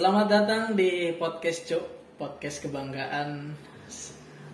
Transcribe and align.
Selamat 0.00 0.32
datang 0.32 0.80
di 0.80 1.12
podcast 1.12 1.68
Cuk, 1.68 2.16
podcast 2.16 2.64
kebanggaan 2.64 3.52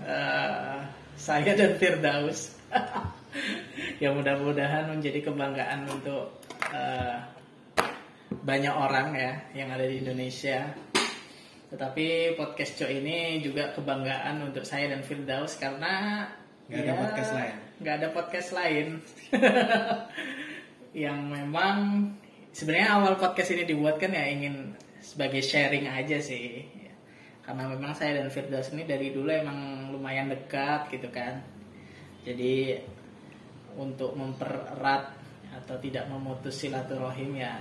eh, 0.03 0.79
saya 1.15 1.53
dan 1.55 1.79
Firdaus. 1.79 2.51
yang 4.03 4.19
mudah-mudahan 4.19 4.91
menjadi 4.91 5.31
kebanggaan 5.31 5.87
untuk 5.87 6.43
eh, 6.75 7.23
banyak 8.43 8.75
orang 8.75 9.15
ya 9.15 9.33
yang 9.55 9.71
ada 9.71 9.87
di 9.87 10.03
Indonesia. 10.03 10.67
Tetapi 11.71 12.35
podcast 12.35 12.83
Cuk 12.83 12.91
ini 12.91 13.39
juga 13.39 13.71
kebanggaan 13.71 14.51
untuk 14.51 14.67
saya 14.67 14.91
dan 14.91 15.07
Firdaus 15.07 15.63
karena 15.63 16.27
Nggak 16.67 16.83
ada 16.83 16.95
podcast 16.99 17.31
lain. 17.31 17.55
Nggak 17.79 17.95
ada 17.95 18.09
podcast 18.11 18.49
lain. 18.51 18.87
yang 21.07 21.31
memang 21.31 21.77
sebenarnya 22.51 22.99
awal 22.99 23.15
podcast 23.15 23.55
ini 23.55 23.63
dibuat 23.63 24.03
kan 24.03 24.11
ya 24.11 24.27
ingin 24.27 24.75
sebagai 25.07 25.39
sharing 25.39 25.87
aja 25.87 26.19
sih 26.19 26.67
karena 27.47 27.71
memang 27.71 27.95
saya 27.95 28.19
dan 28.19 28.27
Firdaus 28.27 28.75
ini 28.75 28.83
dari 28.83 29.15
dulu 29.15 29.31
emang 29.31 29.91
lumayan 29.95 30.27
dekat 30.35 30.91
gitu 30.91 31.07
kan 31.15 31.47
jadi 32.27 32.83
untuk 33.79 34.19
mempererat 34.19 35.15
atau 35.55 35.79
tidak 35.79 36.11
memutus 36.11 36.59
silaturahim 36.59 37.39
ya 37.39 37.55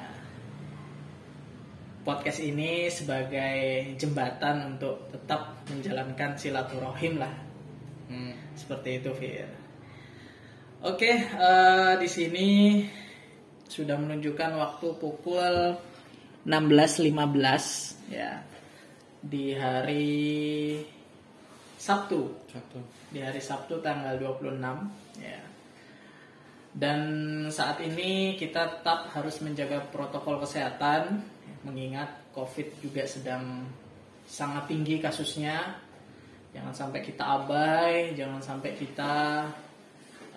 podcast 2.02 2.42
ini 2.42 2.90
sebagai 2.90 3.94
jembatan 4.02 4.74
untuk 4.74 5.14
tetap 5.14 5.62
menjalankan 5.70 6.34
silaturahim 6.34 7.22
lah 7.22 7.46
Hmm. 8.06 8.38
seperti 8.54 9.02
itu 9.02 9.10
Fir. 9.18 9.50
Oke, 10.86 11.10
eh, 11.10 11.94
di 11.98 12.06
sini 12.06 12.50
sudah 13.66 13.98
menunjukkan 13.98 14.52
waktu 14.54 14.88
pukul 15.02 15.74
16.15 16.46 18.14
ya 18.14 18.38
di 19.26 19.58
hari 19.58 20.78
Sabtu 21.82 22.46
Satu. 22.46 22.78
di 23.10 23.18
hari 23.18 23.42
Sabtu 23.42 23.82
tanggal 23.82 24.14
26 24.22 24.62
ya. 25.18 25.42
Dan 26.76 27.02
saat 27.50 27.82
ini 27.82 28.38
kita 28.38 28.78
tetap 28.78 29.10
harus 29.18 29.42
menjaga 29.42 29.82
protokol 29.90 30.38
kesehatan 30.44 31.24
mengingat 31.66 32.30
Covid 32.30 32.78
juga 32.78 33.10
sedang 33.10 33.66
sangat 34.30 34.70
tinggi 34.70 35.02
kasusnya. 35.02 35.82
Jangan 36.54 36.76
sampai 36.78 37.02
kita 37.02 37.24
abai, 37.26 38.14
jangan 38.14 38.44
sampai 38.44 38.72
kita 38.78 39.14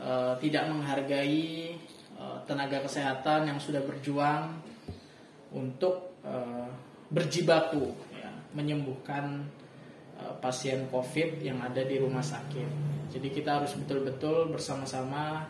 eh, 0.01 0.35
tidak 0.41 0.65
menghargai 0.73 1.77
eh, 2.17 2.39
tenaga 2.49 2.81
kesehatan 2.87 3.53
yang 3.53 3.59
sudah 3.61 3.85
berjuang 3.85 4.68
untuk 5.53 6.21
eh, 6.25 6.69
berjibaku 7.09 7.89
ya, 8.17 8.31
menyembuhkan 8.53 9.47
eh, 10.21 10.35
pasien 10.43 10.89
COVID 10.93 11.41
yang 11.41 11.63
ada 11.65 11.81
di 11.85 11.97
rumah 11.97 12.25
sakit. 12.25 12.69
Jadi 13.09 13.29
kita 13.33 13.63
harus 13.63 13.73
betul-betul 13.73 14.53
bersama-sama 14.53 15.49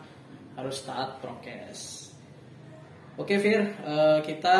harus 0.55 0.83
taat 0.83 1.19
prokes. 1.19 2.11
Oke 3.19 3.35
Fir, 3.35 3.61
eh, 3.83 4.19
kita 4.23 4.59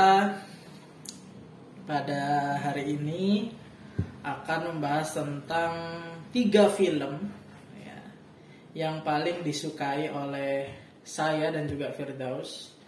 pada 1.88 2.24
hari 2.60 3.00
ini 3.00 3.50
akan 4.22 4.76
membahas 4.76 5.16
tentang 5.16 5.74
tiga 6.30 6.68
film 6.70 7.32
ya, 7.80 8.00
yang 8.76 9.02
paling 9.02 9.42
disukai 9.42 10.12
oleh 10.12 10.70
saya 11.02 11.50
dan 11.50 11.66
juga 11.66 11.90
Firdaus 11.96 12.79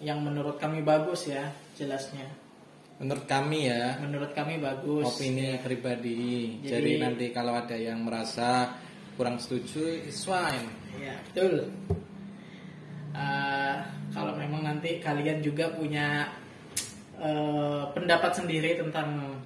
yang 0.00 0.20
menurut 0.20 0.56
kami 0.56 0.80
bagus 0.80 1.28
ya 1.28 1.48
jelasnya 1.76 2.26
Menurut 3.00 3.24
kami 3.24 3.64
ya, 3.64 3.96
menurut 3.96 4.36
kami 4.36 4.60
bagus 4.60 5.08
opini 5.08 5.56
pribadi. 5.64 6.60
Jadi- 6.60 6.68
Jadi, 6.68 6.90
nanti 7.00 7.26
kalau 7.32 7.56
ada 7.56 7.72
yang 7.72 8.04
merasa 8.04 8.76
kurang 9.16 9.40
setuju, 9.40 10.04
it's 10.04 10.28
fine. 10.28 10.68
ya 11.00 11.16
betul 11.32 11.72
Eh, 13.10 13.76
kalau 14.12 14.36
memang 14.36 14.62
nanti 14.62 15.02
kalian 15.02 15.40
juga 15.40 15.72
punya 15.72 16.30
eh, 17.16 17.82
pendapat 17.92 18.32
sendiri 18.32 18.80
tentang 18.80 19.40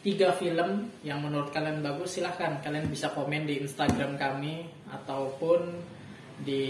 tiga 0.00 0.30
film 0.32 0.86
yang 1.02 1.18
menurut 1.18 1.50
kalian 1.50 1.82
bagus 1.82 2.14
silahkan 2.14 2.62
kalian 2.62 2.86
bisa 2.86 3.10
komen 3.10 3.42
di 3.42 3.58
Instagram 3.58 4.14
kami 4.14 4.64
ataupun 4.86 5.82
di 6.40 6.62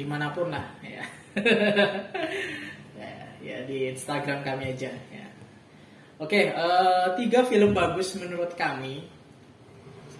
di 0.00 0.08
mana 0.08 0.32
pun 0.32 0.48
lah 0.48 0.64
ya 0.80 1.04
ya, 3.00 3.12
ya 3.44 3.58
di 3.68 3.92
Instagram 3.92 4.40
kami 4.40 4.72
aja 4.72 4.88
ya 4.88 5.26
oke 6.16 6.40
eh, 6.40 7.06
tiga 7.20 7.44
film 7.44 7.76
bagus 7.76 8.16
menurut 8.16 8.56
kami 8.56 9.04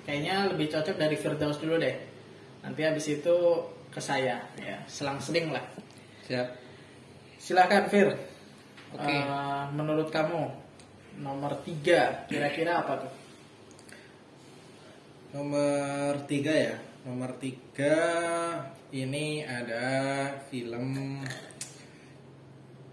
kayaknya 0.05 0.53
lebih 0.53 0.69
cocok 0.69 1.01
dari 1.01 1.17
Firdaus 1.17 1.57
dulu 1.57 1.81
deh 1.81 1.97
nanti 2.61 2.85
habis 2.85 3.09
itu 3.09 3.37
ke 3.89 3.99
saya 4.05 4.45
ya 4.61 4.85
selang-seling 4.85 5.49
lah 5.57 5.65
Siap. 6.31 6.47
Silakan 7.43 7.91
Fir. 7.91 8.15
Oke. 8.95 9.11
Eh, 9.11 9.63
menurut 9.75 10.15
kamu 10.15 10.47
nomor 11.19 11.59
tiga 11.67 12.23
kira-kira 12.31 12.87
apa 12.87 13.03
tuh? 13.03 13.13
Nomor 15.35 16.23
tiga 16.31 16.55
ya. 16.55 16.79
Nomor 17.11 17.35
tiga 17.43 17.99
ini 18.95 19.43
ada 19.43 19.83
film 20.47 21.19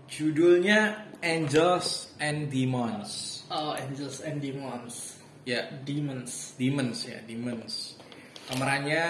judulnya 0.09 1.05
Angels 1.22 2.17
and 2.17 2.50
Demons. 2.50 3.45
Oh, 3.53 3.78
Angels 3.78 4.25
and 4.25 4.41
Demons. 4.41 5.22
Ya, 5.45 5.69
Demons. 5.85 6.57
Demons 6.57 6.97
ya, 7.05 7.22
Demons. 7.29 7.94
Pemerannya 8.50 9.05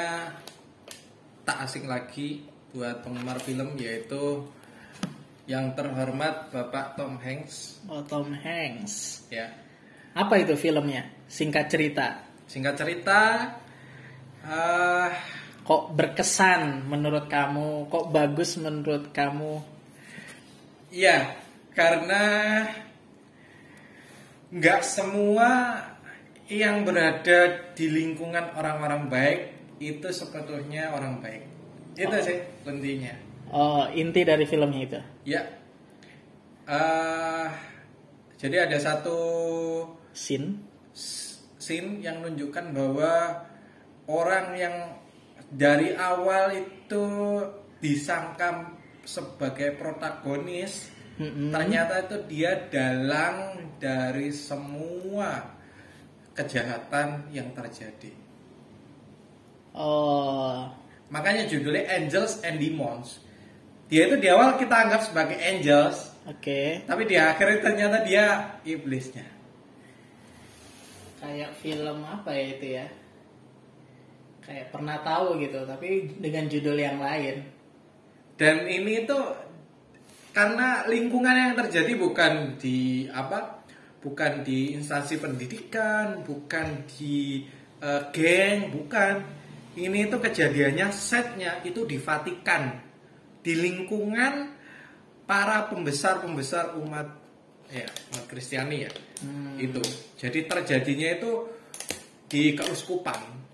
tak 1.47 1.57
asing 1.63 1.87
lagi 1.87 2.43
buat 2.75 2.99
penggemar 2.99 3.39
film 3.39 3.79
yaitu 3.79 4.43
yang 5.47 5.71
terhormat 5.71 6.51
Bapak 6.51 6.99
Tom 6.99 7.15
Hanks 7.15 7.79
Oh, 7.87 8.03
Tom 8.03 8.35
Hanks. 8.35 9.23
ya. 9.31 9.55
Apa 10.19 10.43
itu 10.43 10.59
filmnya? 10.59 11.07
Singkat 11.31 11.65
cerita. 11.71 12.27
Singkat 12.51 12.75
cerita 12.75 13.19
eh 14.47 15.11
Kok 15.67 15.91
berkesan 15.91 16.87
menurut 16.87 17.27
kamu? 17.27 17.91
Kok 17.91 18.05
bagus 18.09 18.55
menurut 18.55 19.11
kamu? 19.11 19.75
ya 20.87 21.35
karena 21.75 22.23
nggak 24.47 24.81
semua 24.81 25.75
yang 26.47 26.87
berada 26.87 27.67
di 27.75 27.91
lingkungan 27.91 28.55
orang-orang 28.55 29.11
baik 29.11 29.39
itu 29.83 30.07
sebetulnya 30.09 30.95
orang 30.95 31.19
baik. 31.19 31.43
Itu 31.99 32.15
Oh. 32.15 32.23
sih 32.23 32.37
intinya. 32.63 33.13
Oh, 33.51 33.83
inti 33.91 34.23
dari 34.23 34.47
filmnya 34.47 34.81
itu. 34.81 34.99
Ya. 35.27 35.43
eh 36.67 37.47
jadi 38.39 38.67
ada 38.67 38.79
satu 38.79 39.19
Sin. 40.15 40.63
scene 41.59 41.99
yang 41.99 42.23
menunjukkan 42.23 42.71
bahwa 42.71 43.43
orang 44.07 44.45
yang 44.57 44.75
dari 45.47 45.95
awal 45.95 46.51
itu 46.51 47.03
disangka 47.79 48.73
sebagai 49.07 49.77
protagonis 49.79 50.91
Mm-mm. 51.17 51.49
ternyata 51.53 52.03
itu 52.03 52.17
dia 52.27 52.67
dalang 52.67 53.71
dari 53.79 54.29
semua 54.33 55.55
kejahatan 56.35 57.31
yang 57.33 57.49
terjadi. 57.55 58.13
Oh, 59.77 60.69
Makanya 61.07 61.47
judulnya 61.47 61.87
Angels 61.87 62.43
and 62.43 62.59
Demons. 62.59 63.23
Dia 63.87 64.11
itu 64.11 64.19
di 64.19 64.27
awal 64.27 64.59
kita 64.59 64.75
anggap 64.83 65.01
sebagai 65.07 65.39
angels, 65.39 66.11
oke. 66.27 66.83
tapi 66.83 67.07
di 67.07 67.15
akhir 67.15 67.63
ternyata 67.63 68.03
dia 68.03 68.59
iblisnya. 68.67 69.23
Kayak 71.23 71.55
film 71.63 72.03
apa 72.03 72.29
ya 72.35 72.45
itu 72.51 72.67
ya? 72.75 72.87
Kayak 74.47 74.71
pernah 74.71 74.97
tahu 75.03 75.43
gitu, 75.43 75.67
tapi 75.67 76.07
dengan 76.15 76.47
judul 76.47 76.79
yang 76.79 77.03
lain. 77.03 77.43
Dan 78.39 78.63
ini 78.63 79.03
tuh 79.03 79.35
karena 80.31 80.87
lingkungan 80.87 81.35
yang 81.35 81.53
terjadi 81.59 81.99
bukan 81.99 82.55
di 82.55 83.11
apa? 83.11 83.59
Bukan 83.99 84.47
di 84.47 84.71
instansi 84.77 85.19
pendidikan, 85.19 86.23
bukan 86.23 86.87
di 86.87 87.43
eh, 87.83 88.03
geng, 88.15 88.71
bukan. 88.71 89.15
Ini 89.77 90.09
tuh 90.09 90.23
kejadiannya 90.23 90.89
setnya 90.89 91.61
itu 91.61 91.85
di 91.85 92.01
Vatikan, 92.01 92.81
di 93.43 93.53
lingkungan 93.53 94.57
para 95.27 95.67
pembesar-pembesar 95.69 96.79
umat 96.81 97.13
ya 97.67 97.85
umat 98.15 98.25
Kristiani 98.31 98.87
ya 98.87 98.91
Hmm. 99.17 99.57
itu. 99.57 99.81
Jadi 100.13 100.45
terjadinya 100.45 101.09
itu 101.09 101.49
di 102.29 102.53
keuskupan 102.53 103.46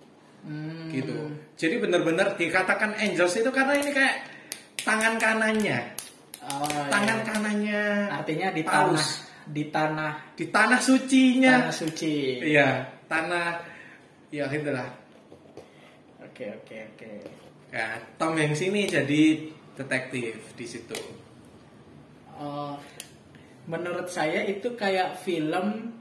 Hmm. 0.44 0.92
gitu. 0.92 1.16
Jadi 1.56 1.80
benar-benar 1.80 2.36
dikatakan 2.36 3.00
angels 3.00 3.40
itu 3.40 3.48
karena 3.48 3.80
ini 3.80 3.92
kayak 3.92 4.16
tangan 4.84 5.16
kanannya 5.16 5.80
Oh, 6.44 6.68
iya. 6.68 6.92
tangan 6.92 7.20
kanannya 7.24 7.84
Artinya 8.12 8.48
di 8.52 8.64
Paus. 8.68 9.00
tanah 9.00 9.08
di 9.48 9.64
tanah 9.72 10.12
di 10.36 10.46
tanah 10.52 10.80
sucinya. 10.84 11.54
tanah 11.64 11.76
suci. 11.76 12.16
Iya, 12.44 12.70
tanah 13.08 13.64
ya 14.28 14.52
itulah. 14.52 14.92
Oke 16.20 16.52
oke 16.52 16.76
oke. 16.92 17.12
Ya, 17.72 17.96
Tom 18.20 18.36
Hanks 18.36 18.60
ini 18.60 18.84
jadi 18.86 19.50
detektif 19.80 20.36
di 20.54 20.66
situ. 20.68 21.00
Oh, 22.36 22.76
menurut 23.66 24.12
saya 24.12 24.44
itu 24.44 24.76
kayak 24.76 25.24
film 25.24 25.96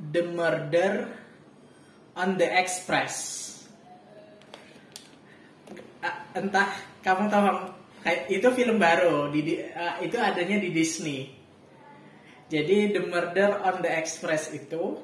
The 0.00 0.22
Murder 0.24 0.92
on 2.16 2.40
the 2.40 2.48
Express. 2.48 3.44
Ah, 6.06 6.22
Entah 6.38 6.70
kamu 7.02 7.26
tahu 7.26 7.46
kayak 8.06 8.30
itu 8.30 8.46
film 8.54 8.78
baru 8.78 9.26
di, 9.34 9.58
ah, 9.74 9.98
itu 9.98 10.14
adanya 10.14 10.62
di 10.62 10.70
Disney. 10.70 11.34
Jadi 12.46 12.94
The 12.94 13.02
Murder 13.10 13.58
on 13.66 13.82
the 13.82 13.90
Express 13.90 14.54
itu 14.54 15.02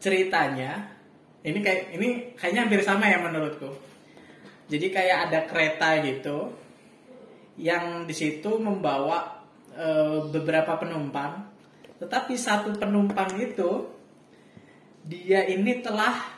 ceritanya 0.00 0.96
ini 1.44 1.60
kayak 1.60 1.92
ini 1.92 2.08
kayaknya 2.40 2.60
hampir 2.64 2.80
sama 2.80 3.04
ya 3.04 3.20
menurutku. 3.20 3.68
Jadi 4.72 4.88
kayak 4.88 5.28
ada 5.28 5.40
kereta 5.44 6.00
gitu 6.00 6.56
yang 7.60 8.08
di 8.08 8.16
situ 8.16 8.56
membawa 8.56 9.44
eh, 9.76 10.24
beberapa 10.32 10.80
penumpang, 10.80 11.52
tetapi 12.00 12.32
satu 12.32 12.72
penumpang 12.80 13.36
itu 13.36 13.92
dia 15.04 15.44
ini 15.44 15.84
telah 15.84 16.32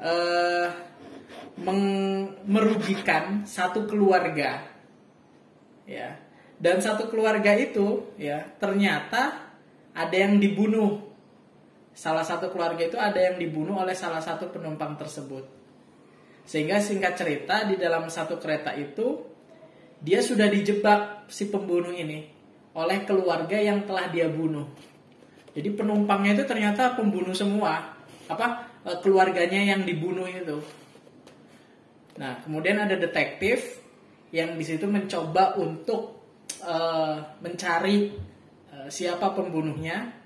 meng- 0.00 0.89
merugikan 2.46 3.44
satu 3.44 3.84
keluarga, 3.86 4.64
ya. 5.84 6.16
Dan 6.60 6.84
satu 6.84 7.08
keluarga 7.08 7.56
itu, 7.56 8.12
ya, 8.20 8.44
ternyata 8.60 9.52
ada 9.96 10.16
yang 10.16 10.36
dibunuh. 10.36 11.08
Salah 11.90 12.24
satu 12.24 12.52
keluarga 12.52 12.84
itu 12.84 12.96
ada 13.00 13.16
yang 13.16 13.36
dibunuh 13.40 13.80
oleh 13.80 13.96
salah 13.96 14.20
satu 14.20 14.52
penumpang 14.52 14.96
tersebut. 14.96 15.44
Sehingga 16.44 16.80
singkat 16.80 17.14
cerita 17.14 17.64
di 17.68 17.76
dalam 17.76 18.08
satu 18.08 18.40
kereta 18.40 18.74
itu 18.74 19.22
dia 20.00 20.24
sudah 20.24 20.48
dijebak 20.48 21.28
si 21.28 21.52
pembunuh 21.52 21.92
ini 21.92 22.24
oleh 22.74 23.04
keluarga 23.04 23.58
yang 23.58 23.84
telah 23.84 24.08
dia 24.08 24.26
bunuh. 24.30 24.66
Jadi 25.50 25.68
penumpangnya 25.74 26.40
itu 26.40 26.44
ternyata 26.46 26.94
pembunuh 26.94 27.34
semua. 27.34 27.94
Apa 28.30 28.66
eh, 28.86 28.98
keluarganya 29.02 29.74
yang 29.74 29.82
dibunuh 29.82 30.26
itu. 30.26 30.62
Nah, 32.18 32.42
kemudian 32.42 32.80
ada 32.82 32.98
detektif 32.98 33.78
yang 34.34 34.54
di 34.58 34.64
situ 34.66 34.86
mencoba 34.86 35.54
untuk 35.58 36.18
eh, 36.62 37.16
mencari 37.42 38.10
eh, 38.74 38.88
siapa 38.90 39.30
pembunuhnya. 39.34 40.18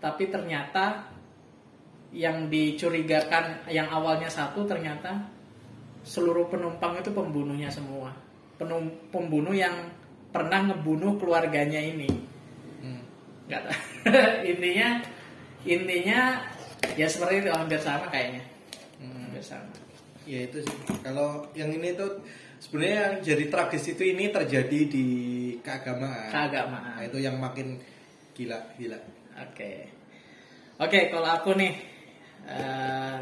Tapi 0.00 0.32
ternyata 0.32 1.10
yang 2.10 2.50
dicurigakan 2.50 3.70
yang 3.70 3.86
awalnya 3.86 4.26
satu 4.26 4.66
ternyata 4.66 5.30
seluruh 6.02 6.50
penumpang 6.50 6.98
itu 6.98 7.10
pembunuhnya 7.14 7.70
semua. 7.70 8.10
Penum- 8.58 9.08
pembunuh 9.12 9.54
yang 9.54 9.88
pernah 10.34 10.66
ngebunuh 10.70 11.18
keluarganya 11.18 11.78
ini. 11.78 12.10
Hmm. 12.82 13.02
Tahu. 13.46 13.70
intinya 14.50 14.88
intinya 15.66 16.40
ya 16.96 17.06
seperti 17.06 17.46
itu 17.46 17.50
hampir 17.52 17.78
sama 17.78 18.06
kayaknya. 18.08 18.42
Hmm. 18.98 19.30
Hampir 19.30 19.44
sama. 19.44 19.69
Ya 20.28 20.46
itu 20.46 20.60
sih. 20.60 20.76
Kalau 21.00 21.48
yang 21.56 21.72
ini 21.72 21.96
tuh 21.96 22.20
sebenarnya 22.60 22.96
yang 23.00 23.14
jadi 23.24 23.44
tragis 23.48 23.84
itu 23.88 24.02
ini 24.04 24.28
terjadi 24.28 24.80
di 24.86 25.06
keagamaan. 25.64 26.28
Keagamaan. 26.28 27.00
Nah, 27.00 27.02
itu 27.04 27.18
yang 27.20 27.40
makin 27.40 27.80
gila 28.36 28.58
gila. 28.76 29.00
Oke. 29.48 29.88
Oke, 30.80 31.12
kalau 31.12 31.28
aku 31.28 31.56
nih 31.56 31.72
eh, 32.48 33.18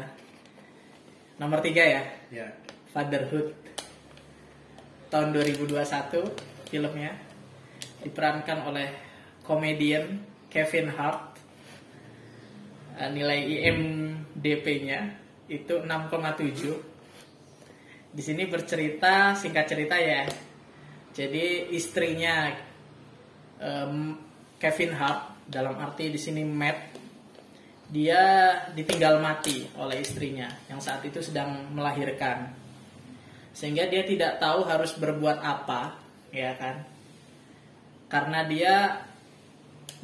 nomor 1.39 1.59
tiga 1.63 1.83
ya, 1.83 2.03
Ya. 2.31 2.47
Fatherhood 2.89 3.53
tahun 5.13 5.33
2021 5.33 6.69
filmnya 6.69 7.13
diperankan 8.01 8.59
oleh 8.69 8.87
komedian 9.43 10.23
Kevin 10.49 10.89
Hart. 10.93 11.37
Eh, 12.99 13.09
nilai 13.13 13.39
IMDb-nya 13.45 14.99
itu 15.49 15.73
6,7. 15.81 16.88
Di 18.09 18.21
sini 18.25 18.49
bercerita 18.49 19.37
singkat 19.37 19.65
cerita 19.69 19.95
ya. 19.97 20.25
Jadi 21.13 21.73
istrinya 21.73 22.53
em, 23.61 24.17
Kevin 24.59 24.93
Hart 24.95 25.47
dalam 25.49 25.75
arti 25.81 26.13
di 26.13 26.19
sini 26.21 26.45
Matt 26.45 26.99
dia 27.89 28.53
ditinggal 28.69 29.17
mati 29.17 29.65
oleh 29.81 30.05
istrinya 30.05 30.45
yang 30.69 30.77
saat 30.77 31.01
itu 31.01 31.25
sedang 31.25 31.73
melahirkan 31.73 32.53
sehingga 33.49 33.89
dia 33.89 34.05
tidak 34.05 34.37
tahu 34.37 34.61
harus 34.69 34.93
berbuat 34.93 35.41
apa 35.41 35.97
ya 36.29 36.53
kan 36.53 36.85
karena 38.05 38.45
dia 38.45 38.75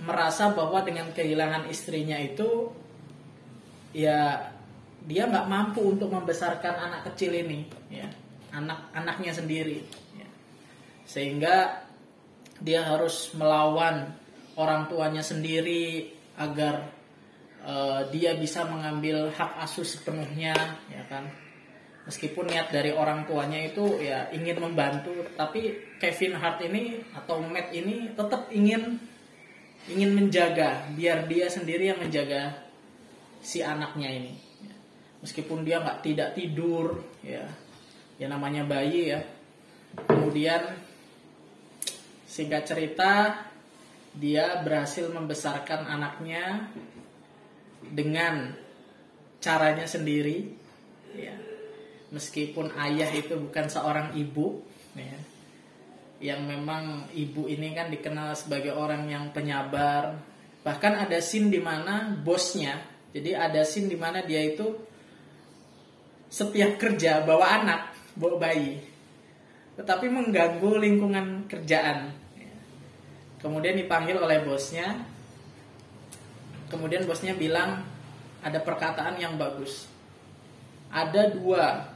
merasa 0.01 0.50
bahwa 0.50 0.81
dengan 0.81 1.13
kehilangan 1.13 1.69
istrinya 1.69 2.18
itu 2.18 2.74
ya 3.94 4.50
dia 5.06 5.30
nggak 5.30 5.48
mampu 5.48 5.81
untuk 5.86 6.10
membesarkan 6.10 6.75
anak 6.90 7.02
kecil 7.13 7.31
ini 7.34 7.66
ya 7.94 8.10
anak 8.54 8.90
anaknya 8.92 9.31
sendiri 9.31 9.86
ya. 10.18 10.28
sehingga 11.06 11.86
dia 12.60 12.81
harus 12.81 13.34
melawan 13.38 14.16
orang 14.57 14.88
tuanya 14.90 15.22
sendiri 15.22 16.10
agar 16.40 16.90
eh, 17.62 18.02
dia 18.10 18.34
bisa 18.36 18.66
mengambil 18.66 19.30
hak 19.30 19.62
asuh 19.62 19.86
sepenuhnya 19.86 20.56
ya 20.90 21.04
kan 21.08 21.30
meskipun 22.06 22.46
niat 22.50 22.69
dari 22.69 22.94
orang 22.94 23.25
tuanya 23.25 23.66
itu 23.66 23.98
ya 23.98 24.30
ingin 24.30 24.62
membantu 24.62 25.25
tapi 25.34 25.74
Kevin 25.98 26.38
Hart 26.38 26.62
ini 26.62 27.01
atau 27.18 27.42
Matt 27.42 27.74
ini 27.74 28.13
tetap 28.13 28.50
ingin 28.54 29.01
ingin 29.90 30.18
menjaga 30.18 30.86
biar 30.94 31.30
dia 31.30 31.50
sendiri 31.50 31.94
yang 31.94 32.01
menjaga 32.01 32.66
si 33.46 33.62
anaknya 33.62 34.10
ini. 34.10 34.34
Meskipun 35.25 35.66
dia 35.66 35.81
nggak 35.81 36.06
tidak 36.06 36.38
tidur 36.38 37.01
ya. 37.25 37.50
Ya 38.22 38.27
namanya 38.30 38.62
bayi 38.62 39.10
ya. 39.10 39.25
Kemudian 40.05 40.62
singkat 42.29 42.70
cerita 42.70 43.41
dia 44.13 44.62
berhasil 44.62 45.10
membesarkan 45.10 45.89
anaknya 45.89 46.70
dengan 47.82 48.53
caranya 49.41 49.89
sendiri 49.89 50.53
ya. 51.17 51.34
Meskipun 52.13 52.77
ayah 52.77 53.10
itu 53.10 53.34
bukan 53.34 53.65
seorang 53.65 54.13
ibu 54.13 54.62
ya. 54.94 55.20
Yang 56.22 56.41
memang 56.48 57.10
ibu 57.17 57.50
ini 57.50 57.74
kan 57.74 57.89
dikenal 57.89 58.38
sebagai 58.38 58.77
orang 58.77 59.10
yang 59.10 59.34
penyabar. 59.34 60.22
Bahkan 60.62 61.10
ada 61.10 61.17
scene 61.17 61.50
di 61.50 61.60
mana 61.60 62.13
bosnya 62.13 62.96
jadi 63.15 63.32
ada 63.32 63.63
scene 63.63 63.88
di 63.88 63.96
mana 63.96 64.20
dia 64.27 64.44
itu 64.44 64.75
setiap 66.29 66.77
kerja 66.82 67.24
bawa 67.24 67.62
anak 67.62 67.82
bawa 68.17 68.39
bayi. 68.39 68.82
Tetapi 69.75 70.08
mengganggu 70.08 70.72
lingkungan 70.79 71.48
kerjaan. 71.51 72.15
Kemudian 73.44 73.75
dipanggil 73.75 74.15
oleh 74.17 74.41
bosnya. 74.41 75.03
Kemudian 76.72 77.03
bosnya 77.05 77.36
bilang 77.36 77.84
ada 78.41 78.58
perkataan 78.63 79.20
yang 79.20 79.36
bagus. 79.36 79.86
Ada 80.89 81.36
dua 81.36 81.91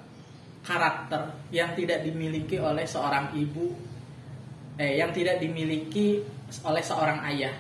karakter 0.60 1.34
yang 1.56 1.72
tidak 1.74 2.04
dimiliki 2.04 2.60
oleh 2.60 2.84
seorang 2.84 3.32
ibu 3.32 3.72
eh 4.80 4.96
yang 5.00 5.12
tidak 5.12 5.40
dimiliki 5.44 6.24
oleh 6.64 6.84
seorang 6.84 7.20
ayah. 7.32 7.56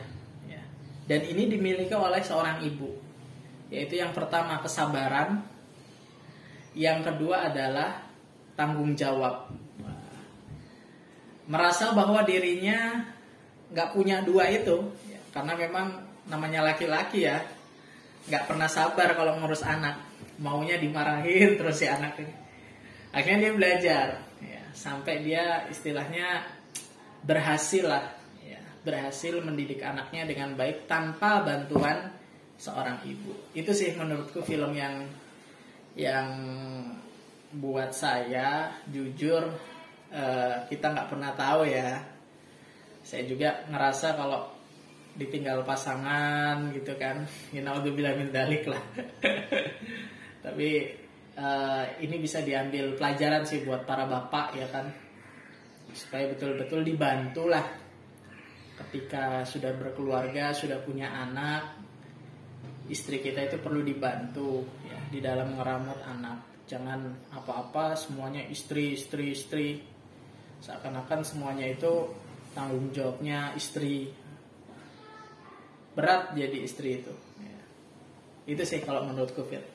Ya. 0.47 0.61
dan 1.07 1.21
ini 1.25 1.51
dimiliki 1.51 1.91
oleh 1.95 2.21
seorang 2.23 2.63
ibu 2.63 2.91
yaitu 3.69 4.01
yang 4.01 4.13
pertama 4.13 4.57
kesabaran 4.61 5.45
yang 6.79 7.03
kedua 7.03 7.51
adalah 7.51 8.07
tanggung 8.55 8.95
jawab. 8.95 9.51
Merasa 11.51 11.91
bahwa 11.91 12.23
dirinya 12.23 13.03
nggak 13.67 13.91
punya 13.91 14.23
dua 14.23 14.47
itu 14.47 14.87
karena 15.35 15.59
memang 15.59 15.99
namanya 16.31 16.63
laki-laki 16.71 17.27
ya 17.27 17.43
nggak 18.31 18.47
pernah 18.47 18.71
sabar 18.71 19.11
kalau 19.19 19.35
ngurus 19.43 19.67
anak. 19.67 20.07
Maunya 20.39 20.79
dimarahin 20.79 21.59
terus 21.59 21.83
si 21.83 21.85
anak 21.91 22.15
ini. 22.15 22.31
Akhirnya 23.11 23.39
dia 23.43 23.53
belajar 23.59 24.07
ya, 24.39 24.63
sampai 24.71 25.19
dia 25.19 25.67
istilahnya 25.67 26.47
berhasil 27.27 27.83
lah 27.83 28.15
ya, 28.39 28.63
berhasil 28.87 29.35
mendidik 29.43 29.83
anaknya 29.83 30.23
dengan 30.23 30.55
baik 30.55 30.87
tanpa 30.87 31.43
bantuan 31.43 32.15
seorang 32.55 33.03
ibu. 33.03 33.35
Itu 33.51 33.75
sih 33.75 33.91
menurutku 33.99 34.39
film 34.47 34.71
yang 34.79 35.11
yang 35.97 36.29
buat 37.49 37.89
saya 37.89 38.77
jujur 38.85 39.41
eh, 40.13 40.55
kita 40.69 40.85
nggak 40.93 41.09
pernah 41.09 41.31
tahu 41.33 41.65
ya. 41.65 41.97
Saya 43.01 43.25
juga 43.25 43.65
ngerasa 43.71 44.13
kalau 44.13 44.53
ditinggal 45.17 45.65
pasangan 45.65 46.69
gitu 46.71 46.93
kan 46.95 47.25
ya 47.55 47.65
naudzubillah 47.65 48.13
min 48.17 48.29
dalik 48.29 48.69
lah. 48.69 48.83
Tapi 50.45 50.69
eh, 51.33 51.85
ini 52.05 52.15
bisa 52.21 52.45
diambil 52.45 52.93
pelajaran 52.93 53.43
sih 53.49 53.65
buat 53.65 53.85
para 53.89 54.05
bapak 54.05 54.47
ya 54.53 54.67
kan. 54.69 54.85
Supaya 55.89 56.29
betul-betul 56.29 56.85
dibantu 56.85 57.49
lah. 57.49 57.65
Ketika 58.77 59.43
sudah 59.43 59.75
berkeluarga 59.75 60.53
sudah 60.55 60.79
punya 60.85 61.11
anak 61.11 61.79
istri 62.89 63.21
kita 63.21 63.45
itu 63.45 63.57
perlu 63.61 63.85
dibantu 63.85 64.65
di 65.09 65.19
dalam 65.19 65.57
ngeramut 65.57 65.99
anak 66.05 66.37
jangan 66.69 67.17
apa-apa 67.33 67.97
semuanya 67.97 68.45
istri 68.45 68.93
istri 68.93 69.33
istri 69.33 69.81
seakan-akan 70.61 71.25
semuanya 71.25 71.65
itu 71.65 72.13
tanggung 72.53 72.93
jawabnya 72.93 73.57
istri 73.57 74.13
berat 75.97 76.37
jadi 76.37 76.57
istri 76.61 77.01
itu 77.01 77.13
ya. 77.41 77.59
itu 78.53 78.63
sih 78.63 78.79
kalau 78.85 79.05
menurutku 79.09 79.41
Fir 79.49 79.65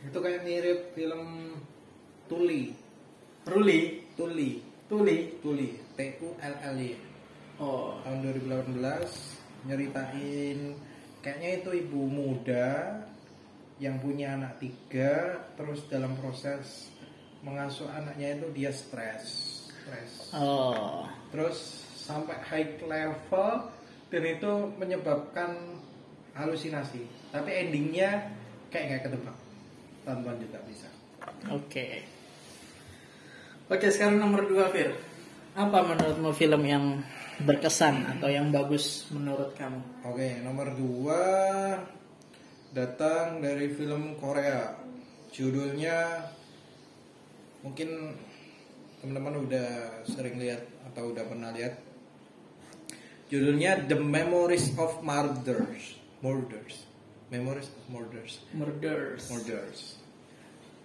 Itu 0.00 0.16
kayak 0.16 0.48
mirip 0.48 0.96
film 0.96 1.52
Tuli. 2.24 2.72
Ruli 3.44 3.80
Tuli. 4.16 4.50
Tuli 4.88 5.16
Tuli. 5.44 5.68
T 5.92 5.98
U 6.24 6.32
L 6.40 6.54
L 6.72 6.76
Y. 6.80 6.96
oh 7.60 8.00
Tahun 8.00 8.24
2018 8.24 8.80
nyeritain 9.68 10.72
kayaknya 11.20 11.50
itu 11.60 11.70
ibu 11.84 12.08
muda 12.08 12.96
yang 13.80 13.96
punya 13.98 14.36
anak 14.36 14.60
tiga 14.60 15.40
terus 15.56 15.88
dalam 15.88 16.12
proses 16.20 16.92
mengasuh 17.40 17.88
anaknya 17.88 18.36
itu 18.36 18.46
dia 18.52 18.70
stres 18.70 19.50
stres. 19.90 20.30
Oh. 20.36 21.08
Terus 21.34 21.56
sampai 21.96 22.36
high 22.46 22.78
level 22.84 23.50
dan 24.10 24.22
itu 24.22 24.52
menyebabkan 24.78 25.80
halusinasi. 26.36 27.02
Tapi 27.34 27.50
endingnya 27.66 28.30
kayak 28.70 28.84
nggak 28.86 29.02
ketebak. 29.10 29.36
Tonton 30.06 30.36
juga 30.38 30.58
bisa. 30.64 30.88
Oke. 31.50 32.04
Oke 33.70 33.86
sekarang 33.90 34.18
nomor 34.18 34.46
dua 34.46 34.70
Fir. 34.70 34.94
Apa 35.54 35.82
menurutmu 35.82 36.30
film 36.34 36.62
yang 36.66 37.02
berkesan 37.42 38.06
atau 38.18 38.30
yang 38.30 38.54
bagus 38.54 39.10
menurut 39.10 39.54
kamu? 39.58 39.80
Oke 40.06 40.38
nomor 40.42 40.70
dua 40.74 41.22
datang 42.70 43.42
dari 43.42 43.66
film 43.74 44.14
Korea. 44.18 44.78
Judulnya 45.34 46.26
mungkin 47.66 48.14
teman-teman 49.02 49.42
udah 49.46 49.68
sering 50.06 50.38
lihat 50.38 50.62
atau 50.90 51.10
udah 51.10 51.24
pernah 51.26 51.50
lihat. 51.50 51.74
Judulnya 53.30 53.86
The 53.86 53.98
Memories 53.98 54.74
of 54.78 55.02
Murders. 55.02 55.98
Murders. 56.22 56.86
Memories 57.30 57.70
of 57.70 57.82
Murders. 57.90 58.32
Murders. 58.54 59.30
Murders. 59.30 59.80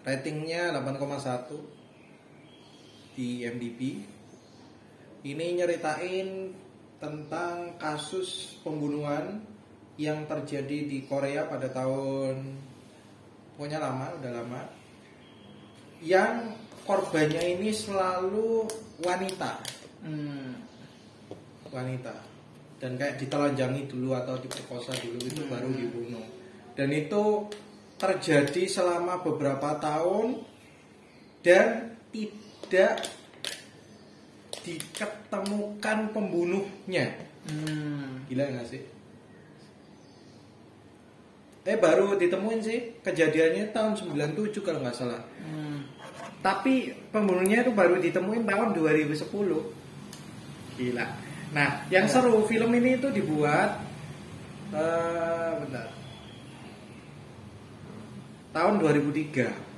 Ratingnya 0.05 0.69
8,1 0.77 3.17
di 3.17 3.41
MDB. 3.41 4.05
Ini 5.25 5.45
nyeritain 5.57 6.53
tentang 7.01 7.73
kasus 7.81 8.61
pembunuhan 8.61 9.41
yang 9.95 10.27
terjadi 10.27 10.87
di 10.87 11.07
Korea 11.07 11.47
pada 11.47 11.71
tahun 11.71 12.35
pokoknya 13.55 13.79
lama, 13.79 14.11
udah 14.19 14.31
lama. 14.35 14.61
Yang 16.03 16.59
korbannya 16.83 17.55
ini 17.55 17.71
selalu 17.71 18.67
wanita, 18.99 19.63
hmm. 20.03 20.51
wanita. 21.71 22.15
Dan 22.75 22.99
kayak 22.99 23.23
ditelanjangi 23.23 23.87
dulu 23.87 24.11
atau 24.13 24.35
diperkosa 24.35 24.91
dulu 24.99 25.17
itu 25.23 25.47
baru 25.47 25.71
dibunuh. 25.71 26.27
Dan 26.75 26.91
itu 26.91 27.47
terjadi 27.95 28.67
selama 28.67 29.23
beberapa 29.23 29.79
tahun 29.79 30.43
dan 31.39 31.95
tidak 32.11 33.07
diketemukan 34.67 36.11
pembunuhnya. 36.11 37.15
Hmm. 37.47 38.27
Gila 38.27 38.43
nggak 38.51 38.67
sih? 38.67 38.94
Eh 41.65 41.77
baru 41.81 42.13
ditemuin 42.13 42.61
sih 42.61 42.79
kejadiannya 43.01 43.73
tahun 43.73 43.97
97 43.97 44.61
kalau 44.61 44.85
nggak 44.85 44.93
salah. 44.93 45.25
Hmm. 45.41 45.89
Tapi 46.45 46.93
pembunuhnya 47.09 47.65
itu 47.65 47.73
baru 47.73 47.97
ditemuin 47.97 48.45
tahun 48.45 48.77
2010. 48.77 49.25
Gila. 50.77 51.05
Nah, 51.57 51.69
yang 51.89 52.05
seru 52.05 52.45
film 52.45 52.69
ini 52.77 53.01
itu 53.01 53.09
dibuat 53.09 53.81
eh 54.73 55.51
bentar. 55.65 55.89
Tahun 58.53 58.73
2003. 58.79 59.73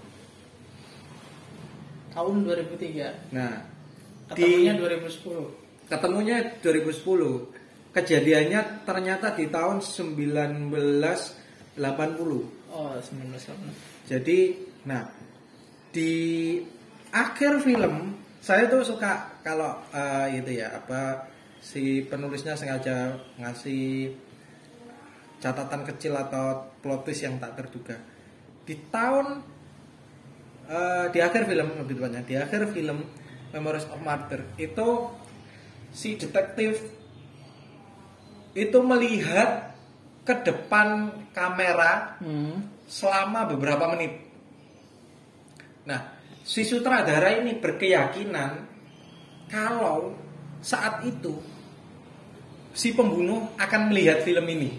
tahun 2.17 2.49
2003 2.49 3.29
Nah, 3.29 3.61
ketemunya 4.33 4.73
di 4.73 4.81
2010 4.81 5.67
ketemunya 5.87 6.37
2010. 6.59 7.47
Kejadiannya 7.95 8.85
ternyata 8.85 9.33
di 9.33 9.49
tahun 9.49 9.81
1980. 11.77 12.73
oh 12.73 12.97
19 12.99 14.09
Jadi, 14.09 14.39
nah 14.89 15.07
di 15.93 16.13
akhir 17.13 17.63
film 17.63 18.17
saya 18.43 18.69
tuh 18.69 18.83
suka 18.85 19.41
kalau 19.41 19.81
eh, 19.93 20.39
itu 20.41 20.61
ya 20.61 20.77
apa 20.77 21.25
si 21.57 22.05
penulisnya 22.05 22.53
sengaja 22.53 23.17
ngasih 23.41 24.13
catatan 25.37 25.85
kecil 25.85 26.17
atau 26.17 26.69
plot 26.81 27.05
twist 27.05 27.25
yang 27.25 27.37
tak 27.37 27.57
terduga. 27.57 27.97
Di 28.65 28.75
tahun 28.89 29.41
eh, 30.69 31.05
di 31.13 31.19
akhir 31.21 31.45
film 31.45 31.67
lebih 31.81 31.95
tepatnya 31.97 32.21
di 32.25 32.35
akhir 32.37 32.73
film 32.73 33.05
Memories 33.53 33.87
of 33.89 34.03
Murder 34.03 34.43
itu 34.59 34.87
si 35.95 36.19
detektif 36.19 36.83
itu 38.57 38.77
melihat 38.81 39.76
ke 40.27 40.43
depan 40.43 41.07
kamera 41.31 42.19
hmm. 42.19 42.83
selama 42.83 43.47
beberapa 43.47 43.87
menit. 43.95 44.27
Nah, 45.87 46.19
si 46.43 46.67
sutradara 46.67 47.39
ini 47.39 47.55
berkeyakinan 47.55 48.67
kalau 49.47 50.11
saat 50.59 50.99
itu 51.07 51.39
si 52.75 52.91
pembunuh 52.91 53.55
akan 53.55 53.81
melihat 53.87 54.19
film 54.27 54.43
ini. 54.51 54.71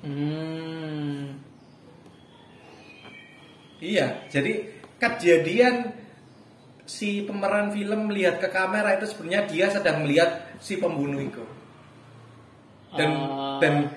Hmm. 0.00 1.36
Iya, 3.84 4.26
jadi 4.32 4.64
kejadian 4.96 5.92
si 6.88 7.20
pemeran 7.28 7.68
film 7.76 8.08
melihat 8.08 8.40
ke 8.40 8.48
kamera 8.48 8.96
itu 8.96 9.12
sebenarnya 9.12 9.44
dia 9.44 9.66
sedang 9.68 10.08
melihat 10.08 10.56
si 10.56 10.80
pembunuh 10.80 11.20
itu. 11.20 11.44
Dan 12.96 13.10
Ah. 13.12 13.60
dan 13.60 13.92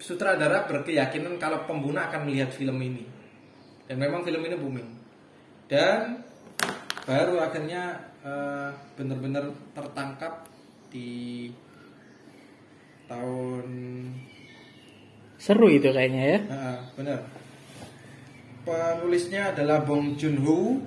sutradara 0.00 0.64
berkeyakinan 0.64 1.36
kalau 1.36 1.68
pembunuh 1.68 2.00
akan 2.00 2.26
melihat 2.26 2.50
film 2.50 2.80
ini. 2.80 3.04
Dan 3.84 4.00
memang 4.00 4.24
film 4.24 4.40
ini 4.40 4.56
booming. 4.56 4.88
Dan 5.68 6.24
baru 7.04 7.44
akhirnya 7.44 8.00
eh, 8.24 8.70
benar-benar 8.96 9.52
tertangkap 9.76 10.48
di 10.90 11.52
tahun 13.06 13.66
seru 15.40 15.66
itu 15.70 15.90
kayaknya 15.90 16.22
ya 16.26 16.38
Nah, 16.46 16.78
benar. 16.94 17.20
Penulisnya 18.60 19.50
adalah 19.56 19.82
Bong 19.82 20.14
Joon 20.14 20.36
Ho. 20.42 20.84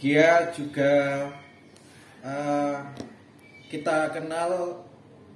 Dia 0.00 0.50
juga 0.52 1.26
eh, 2.24 2.78
kita 3.70 4.10
kenal 4.10 4.82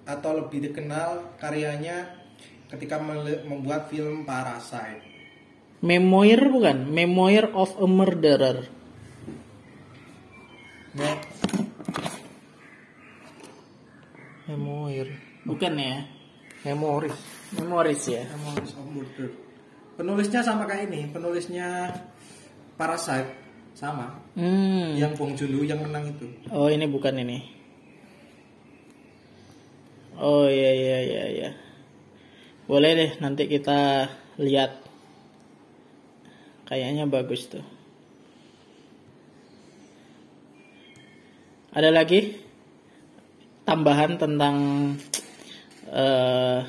atau 0.04 0.30
lebih 0.36 0.68
dikenal 0.70 1.38
karyanya 1.40 2.23
ketika 2.74 2.98
membuat 3.46 3.86
film 3.86 4.26
Parasite. 4.26 5.14
Memoir 5.84 6.40
bukan 6.48 6.88
Memoir 6.90 7.52
of 7.52 7.76
a 7.76 7.86
Murderer 7.86 8.66
Nah, 10.94 11.18
Memoir 14.46 15.08
bukan 15.42 15.72
ya 15.74 16.06
Memories. 16.64 17.18
Memories 17.58 18.02
ya 18.08 18.22
Memories 18.30 18.72
of 18.78 18.86
Murder. 18.88 19.28
Penulisnya 19.94 20.40
sama 20.42 20.66
kayak 20.66 20.90
ini, 20.90 21.06
penulisnya 21.10 21.92
Parasite 22.74 23.30
sama. 23.74 24.22
hmm. 24.38 24.98
Yang 24.98 25.12
Bong 25.18 25.34
Joon 25.38 25.66
yang 25.66 25.82
menang 25.82 26.14
itu. 26.14 26.26
Oh 26.50 26.70
ini 26.70 26.86
bukan 26.86 27.14
ini. 27.22 27.38
Oh 30.18 30.46
iya 30.46 30.70
iya 30.70 30.98
iya 31.02 31.24
iya. 31.30 31.50
Boleh 32.64 32.90
deh 32.96 33.12
nanti 33.20 33.44
kita 33.48 34.08
lihat. 34.40 34.80
Kayaknya 36.64 37.04
bagus 37.04 37.46
tuh. 37.46 37.64
Ada 41.74 41.90
lagi? 41.90 42.44
tambahan 43.64 44.20
tentang 44.20 44.56
eh, 45.88 46.60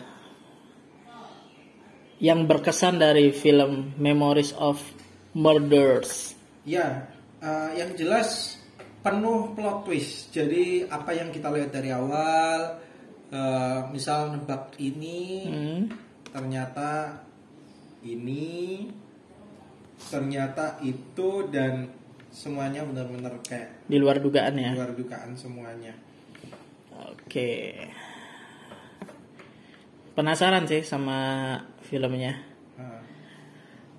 yang 2.24 2.48
berkesan 2.48 2.98
dari 2.98 3.36
film 3.36 3.94
Memories 4.00 4.56
of 4.56 4.80
Murders. 5.36 6.34
Ya, 6.64 7.12
eh, 7.44 7.70
yang 7.78 7.94
jelas 8.00 8.58
penuh 9.04 9.54
plot 9.54 9.86
twist. 9.86 10.32
Jadi 10.32 10.88
apa 10.88 11.14
yang 11.14 11.30
kita 11.30 11.52
lihat 11.52 11.70
dari 11.76 11.92
awal, 11.92 12.80
eh, 13.30 13.80
misal 13.90 14.34
nebak 14.34 14.76
ini, 14.78 15.46
Hmm. 15.46 15.82
ternyata 16.30 17.22
ini, 18.02 18.86
ternyata 19.98 20.78
itu 20.82 21.48
dan 21.50 21.90
semuanya 22.30 22.84
benar-benar 22.84 23.40
kayak 23.42 23.88
Di 23.88 23.96
luar 23.96 24.20
dugaan 24.20 24.60
ya. 24.60 24.76
luar 24.76 24.92
dugaan 24.92 25.34
semuanya. 25.34 25.96
Oke. 27.10 27.74
Penasaran 30.16 30.64
sih 30.64 30.84
sama 30.84 31.20
filmnya. 31.84 32.40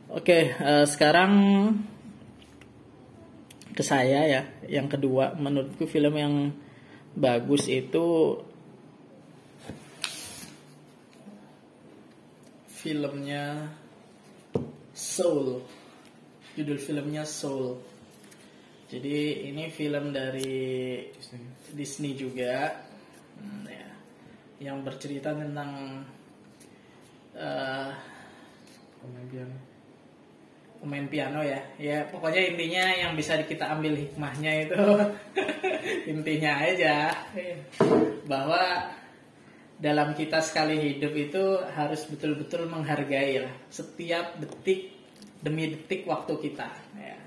Oke, 0.06 0.48
eh, 0.48 0.86
sekarang 0.86 1.32
ke 3.74 3.82
saya 3.84 4.24
ya. 4.24 4.42
Yang 4.64 4.96
kedua, 4.96 5.36
menurutku 5.36 5.84
film 5.84 6.14
yang 6.16 6.34
bagus 7.12 7.68
itu 7.68 8.38
filmnya 12.86 13.66
Soul. 14.94 15.58
Judul 16.54 16.78
filmnya 16.78 17.26
Soul. 17.26 17.82
Jadi 18.86 19.50
ini 19.50 19.66
film 19.74 20.14
dari 20.14 21.02
Disney 21.74 22.14
juga, 22.14 22.86
Hmm, 23.36 23.68
ya. 23.68 23.84
yang 24.64 24.80
bercerita 24.80 25.34
tentang 25.36 26.00
eh, 27.36 27.90
kemudian 28.96 29.50
pemain 30.80 31.04
piano 31.04 31.44
ya 31.44 31.60
ya 31.76 32.08
pokoknya 32.08 32.56
intinya 32.56 32.84
yang 32.96 33.12
bisa 33.12 33.36
kita 33.44 33.76
ambil 33.76 33.92
hikmahnya 33.92 34.64
itu 34.64 34.80
intinya 36.16 36.64
aja 36.64 37.12
bahwa 38.24 38.88
dalam 39.76 40.16
kita 40.16 40.40
sekali 40.40 40.80
hidup 40.80 41.12
itu 41.12 41.44
harus 41.76 42.08
betul-betul 42.08 42.64
menghargai 42.64 43.44
lah 43.44 43.54
setiap 43.68 44.40
detik 44.40 44.96
demi 45.44 45.68
detik 45.68 46.08
waktu 46.08 46.32
kita 46.40 46.68
ya. 46.96 47.18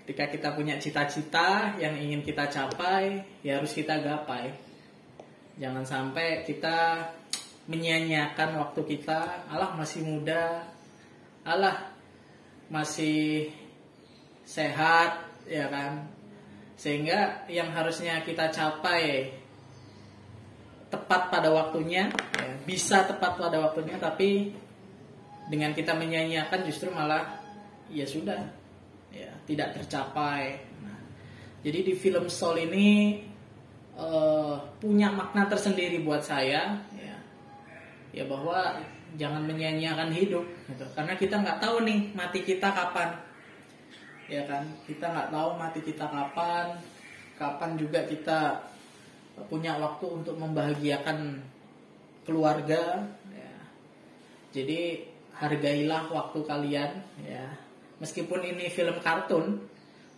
ketika 0.00 0.24
kita 0.32 0.48
punya 0.56 0.80
cita-cita 0.80 1.76
yang 1.76 1.92
ingin 2.00 2.24
kita 2.24 2.48
capai 2.48 3.20
ya 3.44 3.60
harus 3.60 3.76
kita 3.76 4.00
gapai. 4.00 4.70
Jangan 5.60 5.84
sampai 5.84 6.40
kita 6.48 7.04
menyia-nyiakan 7.68 8.64
waktu 8.64 8.80
kita 8.96 9.44
Allah 9.52 9.76
masih 9.76 10.00
muda. 10.08 10.64
Allah 11.44 11.92
masih 12.72 13.52
sehat 14.48 15.20
ya 15.44 15.68
kan. 15.68 16.08
Sehingga 16.80 17.44
yang 17.52 17.68
harusnya 17.76 18.24
kita 18.24 18.48
capai 18.48 19.36
tepat 20.90 21.30
pada 21.30 21.48
waktunya 21.54 22.10
ya, 22.34 22.50
bisa 22.66 23.06
tepat 23.06 23.38
pada 23.38 23.62
waktunya 23.62 23.94
tapi 23.96 24.50
dengan 25.46 25.70
kita 25.74 25.94
menyia-nyiakan 25.94 26.60
justru 26.66 26.90
malah 26.90 27.40
ya 27.90 28.06
sudah 28.06 28.38
ya 29.10 29.30
tidak 29.46 29.74
tercapai. 29.74 30.62
Nah, 30.82 30.98
jadi 31.62 31.82
di 31.82 31.94
film 31.98 32.30
Soul 32.30 32.70
ini 32.70 33.18
eh, 33.98 34.54
punya 34.78 35.10
makna 35.10 35.46
tersendiri 35.50 36.02
buat 36.02 36.22
saya 36.22 36.78
ya. 36.94 37.16
Ya 38.10 38.24
bahwa 38.26 38.78
jangan 39.18 39.42
menyia-nyiakan 39.46 40.10
hidup 40.14 40.46
gitu. 40.70 40.86
karena 40.94 41.18
kita 41.18 41.42
nggak 41.42 41.58
tahu 41.58 41.82
nih 41.86 42.14
mati 42.14 42.42
kita 42.42 42.70
kapan. 42.70 43.14
Ya 44.30 44.46
kan? 44.46 44.66
Kita 44.86 45.10
nggak 45.10 45.30
tahu 45.34 45.48
mati 45.58 45.80
kita 45.82 46.06
kapan 46.06 46.78
kapan 47.40 47.80
juga 47.80 48.04
kita 48.04 48.60
punya 49.48 49.78
waktu 49.78 50.06
untuk 50.10 50.36
membahagiakan 50.36 51.40
keluarga 52.26 53.06
ya. 53.32 53.52
jadi 54.52 55.10
hargailah 55.40 56.12
waktu 56.12 56.38
kalian 56.44 56.90
ya. 57.24 57.48
Meskipun 58.00 58.40
ini 58.44 58.68
film 58.68 59.00
kartun 59.00 59.60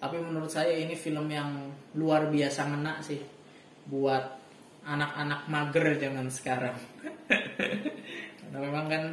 tapi 0.03 0.19
menurut 0.19 0.51
saya 0.51 0.75
ini 0.75 0.99
film 0.99 1.31
yang 1.31 1.71
luar 1.95 2.27
biasa 2.27 2.67
ngena 2.67 2.99
sih. 3.03 3.23
Buat 3.87 4.43
anak-anak 4.83 5.47
mager 5.47 5.87
zaman 5.99 6.27
sekarang. 6.27 6.75
Karena 8.43 8.59
memang 8.59 8.87
kan 8.91 9.05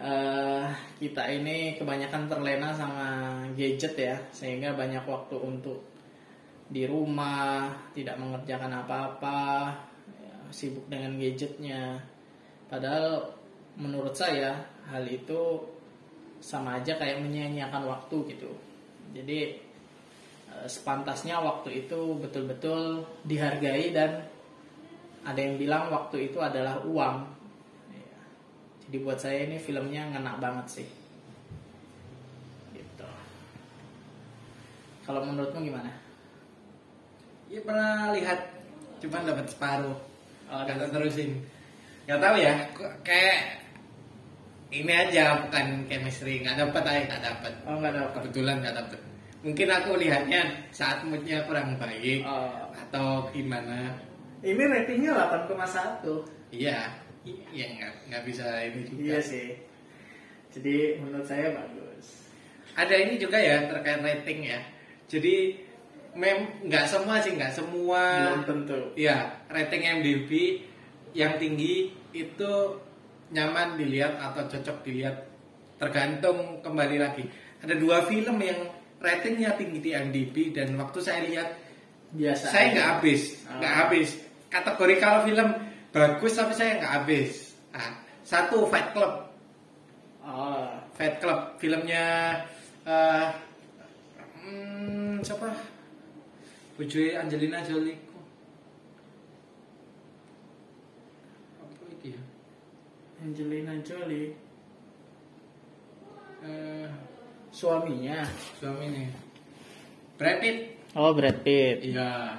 eh, 0.00 0.66
kita 1.04 1.24
ini 1.28 1.76
kebanyakan 1.76 2.32
terlena 2.32 2.72
sama 2.72 3.06
gadget 3.52 3.94
ya 3.96 4.16
sehingga 4.32 4.72
banyak 4.72 5.04
waktu 5.04 5.36
untuk 5.36 5.95
di 6.66 6.82
rumah 6.82 7.70
tidak 7.94 8.18
mengerjakan 8.18 8.82
apa-apa 8.82 9.70
ya, 10.18 10.34
sibuk 10.50 10.86
dengan 10.90 11.14
gadgetnya. 11.14 12.02
Padahal 12.66 13.30
menurut 13.78 14.14
saya 14.18 14.66
hal 14.90 15.06
itu 15.06 15.62
sama 16.42 16.82
aja 16.82 16.98
kayak 16.98 17.22
menyia-nyiakan 17.22 17.86
waktu 17.86 18.34
gitu. 18.34 18.50
Jadi 19.14 19.38
eh, 20.50 20.66
sepantasnya 20.66 21.38
waktu 21.38 21.86
itu 21.86 22.18
betul-betul 22.18 23.06
dihargai 23.22 23.94
dan 23.94 24.26
ada 25.22 25.38
yang 25.38 25.58
bilang 25.58 25.90
waktu 25.94 26.30
itu 26.30 26.38
adalah 26.42 26.82
uang. 26.82 27.16
Ya. 27.94 28.18
jadi 28.86 28.96
buat 29.02 29.18
saya 29.18 29.46
ini 29.46 29.58
filmnya 29.62 30.10
ngena 30.10 30.38
banget 30.42 30.82
sih. 30.82 30.88
Gitu. 32.74 33.08
Kalau 35.06 35.22
menurutmu 35.22 35.62
gimana 35.62 36.05
Iya 37.46 37.60
pernah 37.62 38.10
lihat, 38.10 38.38
cuman 38.98 39.22
dapat 39.22 39.46
separuh. 39.46 39.98
Oh, 40.50 40.62
dapat 40.66 40.90
terusin. 40.90 41.42
Gak 42.06 42.22
tahu 42.22 42.36
ya, 42.38 42.54
kayak 43.02 43.62
ini 44.70 44.92
aja 44.94 45.46
bukan 45.46 45.86
chemistry, 45.86 46.42
nggak 46.42 46.58
dapat 46.58 46.82
aja 46.86 47.00
nggak 47.06 47.22
dapat. 47.22 47.52
oh 47.66 47.78
nggak 47.78 47.92
ada 47.94 48.02
Kebetulan 48.14 48.56
nggak 48.62 48.76
dapat. 48.78 49.00
Mungkin 49.46 49.68
aku 49.70 49.90
lihatnya 49.94 50.42
saat 50.74 51.06
moodnya 51.06 51.46
kurang 51.46 51.78
baik 51.78 52.26
oh. 52.26 52.70
atau 52.74 53.30
gimana. 53.30 53.94
ini 54.42 54.62
ratingnya 54.62 55.14
8,1 55.46 56.02
Iya, 56.54 56.78
iya 57.26 57.66
nggak 57.74 57.92
nggak 58.10 58.22
bisa 58.26 58.46
ini 58.62 58.80
juga. 58.86 59.00
iya 59.02 59.18
sih 59.18 59.48
jadi 60.56 61.02
menurut 61.02 61.26
saya 61.26 61.52
bagus 61.52 62.06
Ada 62.76 62.94
ini 63.08 63.16
juga 63.16 63.40
ya 63.40 63.64
terkait 63.72 64.04
rating 64.04 64.52
ya. 64.52 64.60
Jadi 65.08 65.56
mem 66.16 66.64
nggak 66.64 66.88
semua 66.88 67.20
sih 67.20 67.36
nggak 67.36 67.52
semua 67.52 68.02
belum 68.32 68.42
tentu 68.48 68.80
Iya, 68.96 69.44
rating 69.52 69.84
MDB 70.00 70.30
yang 71.12 71.36
tinggi 71.36 71.92
itu 72.16 72.52
nyaman 73.32 73.76
dilihat 73.76 74.16
atau 74.16 74.48
cocok 74.48 74.80
dilihat 74.80 75.16
tergantung 75.76 76.64
kembali 76.64 76.96
lagi. 76.96 77.24
Ada 77.60 77.76
dua 77.76 78.04
film 78.08 78.40
yang 78.40 78.64
ratingnya 78.96 79.52
tinggi 79.60 79.80
di 79.84 79.90
MDB 79.92 80.56
dan 80.56 80.72
waktu 80.80 80.98
saya 81.04 81.20
lihat 81.28 81.48
biasa 82.16 82.48
saya 82.48 82.66
nggak 82.72 82.88
habis, 82.96 83.22
Oh. 83.44 83.60
nggak 83.60 83.74
habis. 83.84 84.08
Kategori 84.48 84.94
kalau 84.96 85.20
film 85.28 85.48
bagus 85.92 86.32
tapi 86.32 86.52
saya 86.56 86.80
nggak 86.80 86.92
habis. 87.02 87.52
Nah, 87.76 87.92
satu 88.24 88.64
Fight 88.72 88.96
Club, 88.96 89.12
oh 90.24 90.64
Fight 90.96 91.20
Club 91.20 91.60
filmnya 91.60 92.04
eh 92.88 93.26
hmm, 94.40 95.20
siapa? 95.20 95.75
Bujui 96.76 97.16
Angelina 97.16 97.64
Jolie. 97.64 97.96
kok. 97.96 98.24
Apa 101.64 101.84
itu 101.90 102.06
ya? 102.12 102.20
Angelina 103.24 103.74
Jolie 103.80 104.36
Eh, 106.46 106.86
suaminya 107.50 108.22
suaminya 108.60 109.08
Brad 110.20 110.36
Pitt. 110.38 110.58
oh 110.94 111.10
Brad 111.10 111.40
Pitt 111.42 111.80
Iya. 111.82 112.38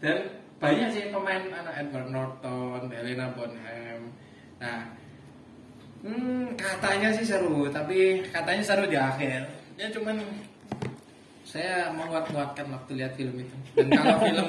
Dan 0.00 0.16
banyak 0.56 0.88
sih 0.94 1.04
pemain 1.12 1.42
anak 1.50 1.74
Edward 1.76 2.08
Norton, 2.08 2.88
Helena 2.88 3.28
Bonham. 3.36 4.00
Nah, 4.62 4.80
hmm, 6.00 6.56
katanya 6.56 7.12
sih 7.12 7.26
seru, 7.26 7.68
tapi 7.68 8.22
katanya 8.32 8.62
seru 8.64 8.88
di 8.88 8.96
akhir. 8.96 9.44
Ya 9.76 9.92
cuman 9.92 10.24
saya 11.54 11.86
menguat-nguatkan 11.94 12.66
waktu 12.66 12.98
lihat 12.98 13.14
film 13.14 13.38
itu. 13.38 13.54
Dan 13.78 13.94
kalau 13.94 14.18
film 14.26 14.48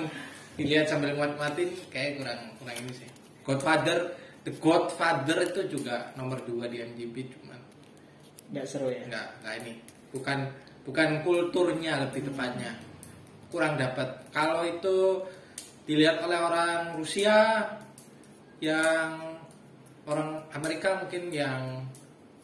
dilihat 0.57 0.89
sambil 0.89 1.13
nguat-nguatin, 1.13 1.69
kayak 1.93 2.17
kurang 2.17 2.41
kurang 2.57 2.77
ini 2.81 2.91
sih. 2.97 3.09
Godfather, 3.45 4.17
The 4.41 4.57
Godfather 4.57 5.37
itu 5.45 5.61
juga 5.77 6.09
nomor 6.17 6.41
2 6.41 6.65
di 6.65 6.81
MDB, 6.81 7.29
cuman 7.29 7.61
nggak 8.49 8.65
seru 8.65 8.89
ya? 8.89 9.05
Nggak 9.05 9.27
nggak 9.45 9.53
ini. 9.61 9.73
Bukan 10.17 10.49
bukan 10.81 11.09
kulturnya 11.21 12.09
lebih 12.09 12.25
tepatnya. 12.25 12.73
Kurang 13.53 13.77
dapat. 13.77 14.25
Kalau 14.33 14.65
itu 14.65 15.21
dilihat 15.85 16.25
oleh 16.25 16.41
orang 16.41 16.97
Rusia 16.97 17.69
yang 18.57 19.37
orang 20.09 20.41
Amerika 20.57 21.05
mungkin 21.05 21.29
yang 21.29 21.85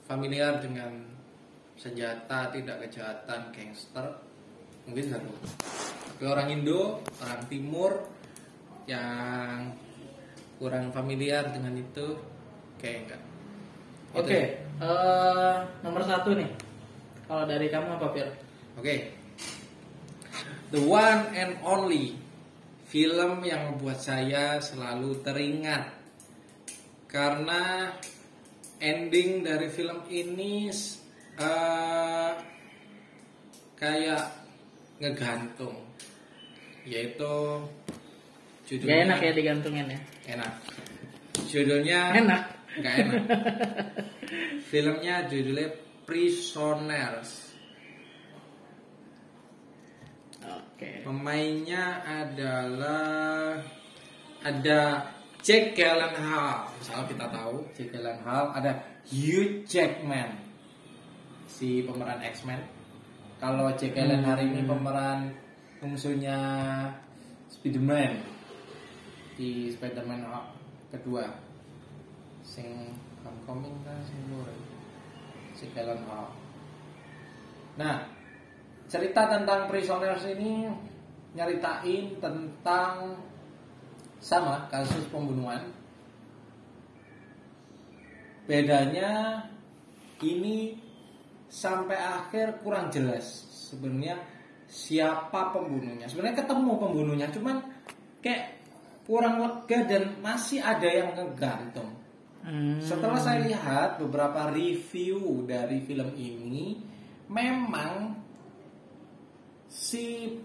familiar 0.06 0.62
dengan 0.62 1.10
senjata 1.74 2.54
tidak 2.54 2.86
kejahatan 2.86 3.50
gangster 3.50 4.30
mungkin 4.88 5.06
satu 5.12 5.32
tapi 6.15 6.24
orang 6.26 6.48
Indo 6.54 7.02
orang 7.22 7.41
Timur 7.50 7.91
yang 8.86 9.74
kurang 10.62 10.94
familiar 10.94 11.50
dengan 11.50 11.74
itu 11.74 12.17
kayak 12.78 13.10
enggak 13.10 13.22
Oke, 14.12 14.28
Itu 14.28 14.44
ya. 14.44 14.44
eh, 14.84 15.56
nomor 15.88 16.04
satu 16.04 16.36
nih. 16.36 16.52
Kalau 17.32 17.48
dari 17.48 17.72
kamu 17.72 17.96
apa, 17.96 18.12
Fir? 18.12 18.28
Oke. 18.76 18.96
The 20.76 20.84
one 20.84 21.32
and 21.32 21.56
only 21.63 22.20
film 22.91 23.39
yang 23.48 23.72
membuat 23.72 24.04
saya 24.04 24.60
selalu 24.60 25.24
teringat 25.24 25.96
karena 27.08 27.96
ending 28.84 29.48
dari 29.48 29.72
film 29.72 30.04
ini 30.12 30.67
eh, 31.39 32.32
kayak 33.80 34.41
ngegantung 35.02 35.76
yaitu 36.86 37.34
Gak 38.70 38.70
judulnya 38.70 38.98
enak 39.10 39.20
ya 39.20 39.32
digantungin 39.36 39.88
ya. 39.90 40.00
enak 40.32 40.54
judulnya 41.50 42.00
Enak. 42.16 42.42
nggak 42.80 42.94
enak 43.04 43.24
filmnya 44.70 45.16
judulnya 45.28 45.68
Prisoners 46.06 47.52
Oke. 50.42 51.06
Pemainnya 51.06 52.02
adalah 52.02 53.62
ada 54.42 54.82
Jack 55.46 55.78
Gyllenhaal. 55.78 56.74
Misalnya 56.82 57.06
kita 57.06 57.26
tahu 57.30 57.56
Jack 57.78 57.88
Gyllenhaal, 57.94 58.46
ada 58.58 58.82
Hugh 59.06 59.62
Jackman 59.70 60.42
si 61.46 61.86
pemeran 61.86 62.18
X-Men. 62.26 62.81
Kalau 63.42 63.74
Jack 63.74 63.98
Gyllenhaal 63.98 64.38
ini 64.38 64.62
pemeran 64.62 65.34
musuhnya 65.82 66.38
Spider-Man 67.50 68.22
di 69.34 69.74
Spider-Man 69.74 70.30
kedua. 70.94 71.26
Sing 72.46 72.94
Homecoming 73.26 73.82
kan 73.82 73.98
sing 74.06 74.22
loro. 74.30 74.54
Jack 75.58 75.74
Gyllenhaal. 75.74 76.30
Nah, 77.82 78.06
cerita 78.86 79.26
tentang 79.26 79.66
Prisoners 79.66 80.22
ini 80.38 80.70
nyeritain 81.34 82.22
tentang 82.22 83.18
sama 84.22 84.70
kasus 84.70 85.10
pembunuhan. 85.10 85.66
Bedanya 88.46 89.42
ini 90.22 90.78
sampai 91.52 92.00
akhir 92.00 92.64
kurang 92.64 92.88
jelas 92.88 93.28
sebenarnya 93.68 94.16
siapa 94.72 95.52
pembunuhnya. 95.52 96.08
Sebenarnya 96.08 96.48
ketemu 96.48 96.72
pembunuhnya, 96.80 97.28
cuman 97.28 97.60
kayak 98.24 98.64
kurang 99.04 99.44
lega 99.44 99.80
dan 99.84 100.16
masih 100.24 100.64
ada 100.64 100.88
yang 100.88 101.12
ngegantung. 101.12 101.92
Hmm. 102.42 102.80
Setelah 102.80 103.20
saya 103.20 103.44
lihat 103.44 104.00
beberapa 104.00 104.50
review 104.50 105.44
dari 105.44 105.84
film 105.84 106.16
ini, 106.16 106.80
memang 107.28 108.16
si 109.68 110.40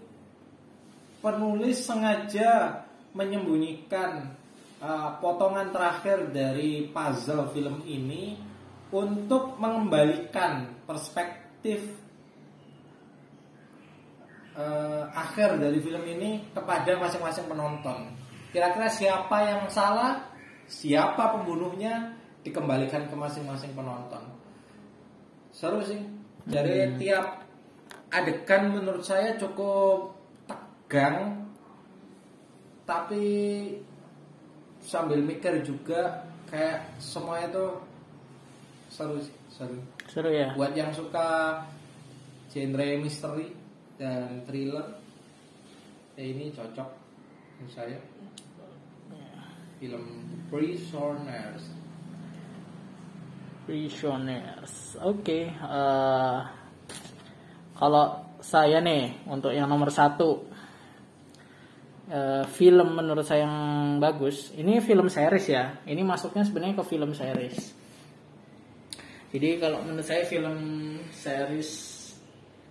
penulis 1.23 1.81
sengaja 1.81 2.83
menyembunyikan 3.15 4.35
uh, 4.83 5.17
potongan 5.17 5.73
terakhir 5.73 6.29
dari 6.29 6.85
puzzle 6.91 7.49
film 7.49 7.81
ini 7.87 8.37
untuk 8.93 9.59
mengembalikan 9.59 10.71
perspektif 10.87 11.83
uh, 14.55 15.07
akhir 15.11 15.59
dari 15.59 15.79
film 15.83 16.03
ini 16.07 16.47
kepada 16.55 16.95
masing-masing 16.97 17.45
penonton. 17.51 18.11
Kira-kira 18.51 18.87
siapa 18.87 19.37
yang 19.43 19.61
salah, 19.67 20.23
siapa 20.65 21.35
pembunuhnya 21.35 22.15
dikembalikan 22.41 23.11
ke 23.11 23.15
masing-masing 23.15 23.75
penonton. 23.75 24.23
Seru 25.51 25.83
sih. 25.83 25.99
Dari 26.47 26.95
tiap 26.95 27.43
adegan 28.07 28.71
menurut 28.71 29.03
saya 29.03 29.35
cukup 29.35 30.15
tegang 30.47 31.43
tapi 32.87 33.27
sambil 34.79 35.19
mikir 35.19 35.59
juga 35.59 36.23
kayak 36.47 36.87
semuanya 37.03 37.51
tuh 37.51 37.71
seru 38.89 39.19
sih, 39.19 39.35
seru. 39.51 39.77
Seru 40.07 40.29
ya. 40.31 40.55
Buat 40.55 40.73
yang 40.73 40.91
suka 40.91 41.61
genre 42.51 42.87
misteri 42.99 43.51
dan 43.99 44.43
thriller, 44.47 44.97
ya 46.15 46.23
ini 46.23 46.49
cocok 46.55 46.89
menurut 47.59 47.73
saya. 47.73 47.99
Film 49.77 50.05
Prisoners. 50.49 51.63
Prisoners. 53.69 54.97
Oke. 55.05 55.53
eh, 55.53 56.39
kalau 57.77 58.05
saya 58.41 58.81
nih 58.81 59.27
untuk 59.29 59.53
yang 59.53 59.69
nomor 59.69 59.93
satu 59.93 60.49
eh, 62.09 62.41
film 62.49 62.97
menurut 62.97 63.21
saya 63.21 63.45
yang 63.45 63.57
bagus. 64.01 64.49
Ini 64.57 64.81
film 64.81 65.13
series 65.13 65.45
ya. 65.45 65.77
Ini 65.85 66.01
masuknya 66.01 66.41
sebenarnya 66.41 66.81
ke 66.81 66.85
film 66.87 67.13
series. 67.13 67.86
Jadi 69.27 69.59
kalau 69.59 69.83
menurut 69.83 70.07
saya 70.07 70.23
film 70.23 70.55
series 71.11 71.97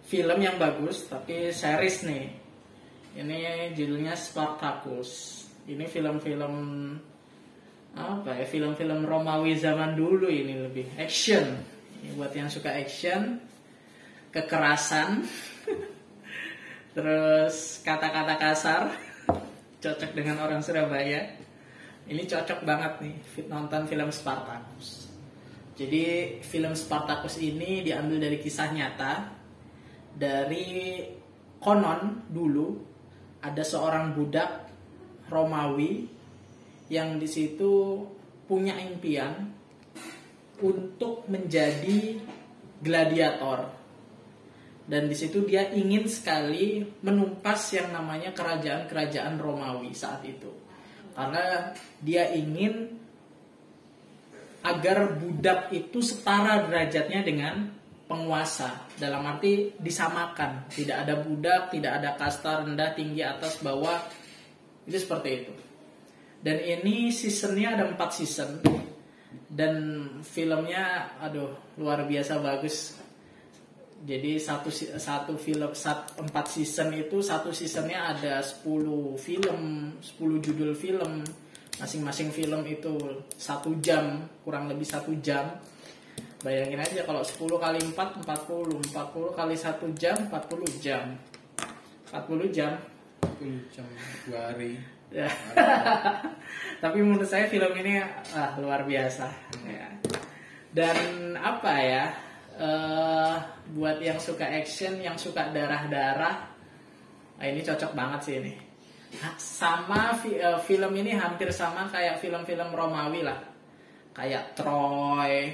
film 0.07 0.39
yang 0.39 0.57
bagus 0.57 1.05
tapi 1.11 1.53
series 1.53 2.07
nih. 2.07 2.27
Ini 3.17 3.73
judulnya 3.77 4.17
Spartacus. 4.17 5.43
Ini 5.67 5.85
film-film 5.89 6.55
apa 7.97 8.37
ya 8.37 8.45
film-film 8.45 9.09
Romawi 9.09 9.57
zaman 9.57 9.97
dulu 9.97 10.29
ini 10.29 10.57
lebih 10.65 10.97
action. 11.01 11.45
Ini 12.01 12.13
buat 12.13 12.33
yang 12.37 12.53
suka 12.53 12.77
action, 12.77 13.41
kekerasan, 14.31 15.25
terus 16.97 17.81
kata-kata 17.81 18.37
kasar, 18.37 18.83
cocok 19.83 20.11
dengan 20.13 20.45
orang 20.45 20.61
Surabaya. 20.61 21.25
Ini 22.07 22.23
cocok 22.29 22.63
banget 22.63 22.93
nih 23.01 23.17
nonton 23.49 23.89
film 23.89 24.13
Spartacus. 24.13 25.06
Jadi 25.77 26.41
film 26.41 26.73
Spartacus 26.73 27.37
ini 27.37 27.85
diambil 27.85 28.17
dari 28.17 28.41
kisah 28.41 28.73
nyata 28.73 29.29
dari 30.17 31.05
konon 31.61 32.25
dulu 32.33 32.81
ada 33.45 33.61
seorang 33.61 34.17
budak 34.17 34.73
Romawi 35.29 36.09
yang 36.89 37.21
di 37.21 37.29
situ 37.29 38.01
punya 38.49 38.81
impian 38.81 39.53
untuk 40.65 41.29
menjadi 41.29 42.25
gladiator. 42.81 43.69
Dan 44.87 45.11
di 45.11 45.17
situ 45.19 45.43
dia 45.45 45.69
ingin 45.75 46.07
sekali 46.07 46.81
menumpas 47.03 47.75
yang 47.75 47.91
namanya 47.91 48.31
kerajaan-kerajaan 48.33 49.37
Romawi 49.37 49.91
saat 49.93 50.23
itu. 50.23 50.49
Karena 51.13 51.75
dia 51.99 52.31
ingin 52.33 52.95
agar 54.67 55.15
budak 55.15 55.71
itu 55.71 56.03
setara 56.03 56.67
derajatnya 56.67 57.23
dengan 57.23 57.71
penguasa. 58.11 58.91
Dalam 58.99 59.23
arti 59.23 59.71
disamakan. 59.79 60.67
Tidak 60.67 60.97
ada 61.07 61.15
budak 61.23 61.71
tidak 61.71 62.03
ada 62.03 62.19
kasta 62.19 62.67
rendah 62.67 62.91
tinggi 62.99 63.23
atas 63.23 63.63
bawah. 63.63 64.03
Itu 64.83 64.99
seperti 64.99 65.29
itu. 65.31 65.53
Dan 66.43 66.63
ini 66.63 67.15
seasonnya 67.15 67.79
ada 67.79 67.85
4 67.87 68.19
season. 68.19 68.51
Dan 69.47 69.75
filmnya 70.27 71.15
aduh 71.23 71.79
luar 71.79 72.03
biasa 72.07 72.43
bagus. 72.43 72.99
Jadi 74.07 74.37
satu 74.37 74.69
satu 75.01 75.41
film 75.41 75.73
sat, 75.73 76.21
empat 76.21 76.53
season 76.53 76.93
itu 76.93 77.25
satu 77.25 77.49
seasonnya 77.51 78.13
ada 78.13 78.45
10 78.45 79.17
film 79.17 79.61
10 79.99 80.45
judul 80.45 80.77
film 80.77 81.25
masing-masing 81.77 82.33
film 82.33 82.63
itu 82.65 82.95
satu 83.37 83.77
jam 83.85 84.25
kurang 84.43 84.69
lebih 84.69 84.87
satu 84.87 85.13
jam 85.21 85.45
bayangin 86.41 86.81
aja 86.81 87.05
kalau 87.05 87.21
10 87.21 87.37
kali 87.59 87.81
4 87.93 88.25
40 88.25 88.93
40 88.93 89.39
kali 89.39 89.55
satu 89.57 89.87
jam 89.97 90.17
40 90.31 90.85
jam 90.85 91.05
40 92.13 92.57
jam 92.57 92.73
10 93.41 93.75
jam 93.75 93.85
dua 94.25 94.53
hari. 94.53 94.81
Ya. 95.13 95.29
Tapi 96.83 96.99
menurut 97.05 97.29
saya 97.29 97.47
film 97.47 97.71
ini 97.79 98.01
ah, 98.33 98.57
luar 98.59 98.83
biasa. 98.89 99.29
Ya. 99.69 99.87
Dan 100.73 101.37
apa 101.37 101.73
ya? 101.79 102.05
eh, 102.57 103.35
buat 103.77 104.01
yang 104.01 104.17
suka 104.17 104.49
action, 104.49 105.01
yang 105.01 105.17
suka 105.21 105.53
darah-darah, 105.53 106.37
nah 107.37 107.47
ini 107.47 107.61
cocok 107.61 107.93
banget 107.93 108.21
sih 108.25 108.35
ini. 108.41 108.55
Sama 109.39 110.19
eh, 110.27 110.59
film 110.67 110.93
ini 110.99 111.15
hampir 111.17 111.49
sama 111.55 111.89
kayak 111.89 112.21
film-film 112.21 112.75
Romawi 112.75 113.23
lah. 113.23 113.39
Kayak 114.13 114.57
Troy 114.57 115.53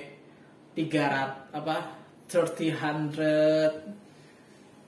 300 0.75 1.53
apa 1.53 1.77
30 2.27 3.93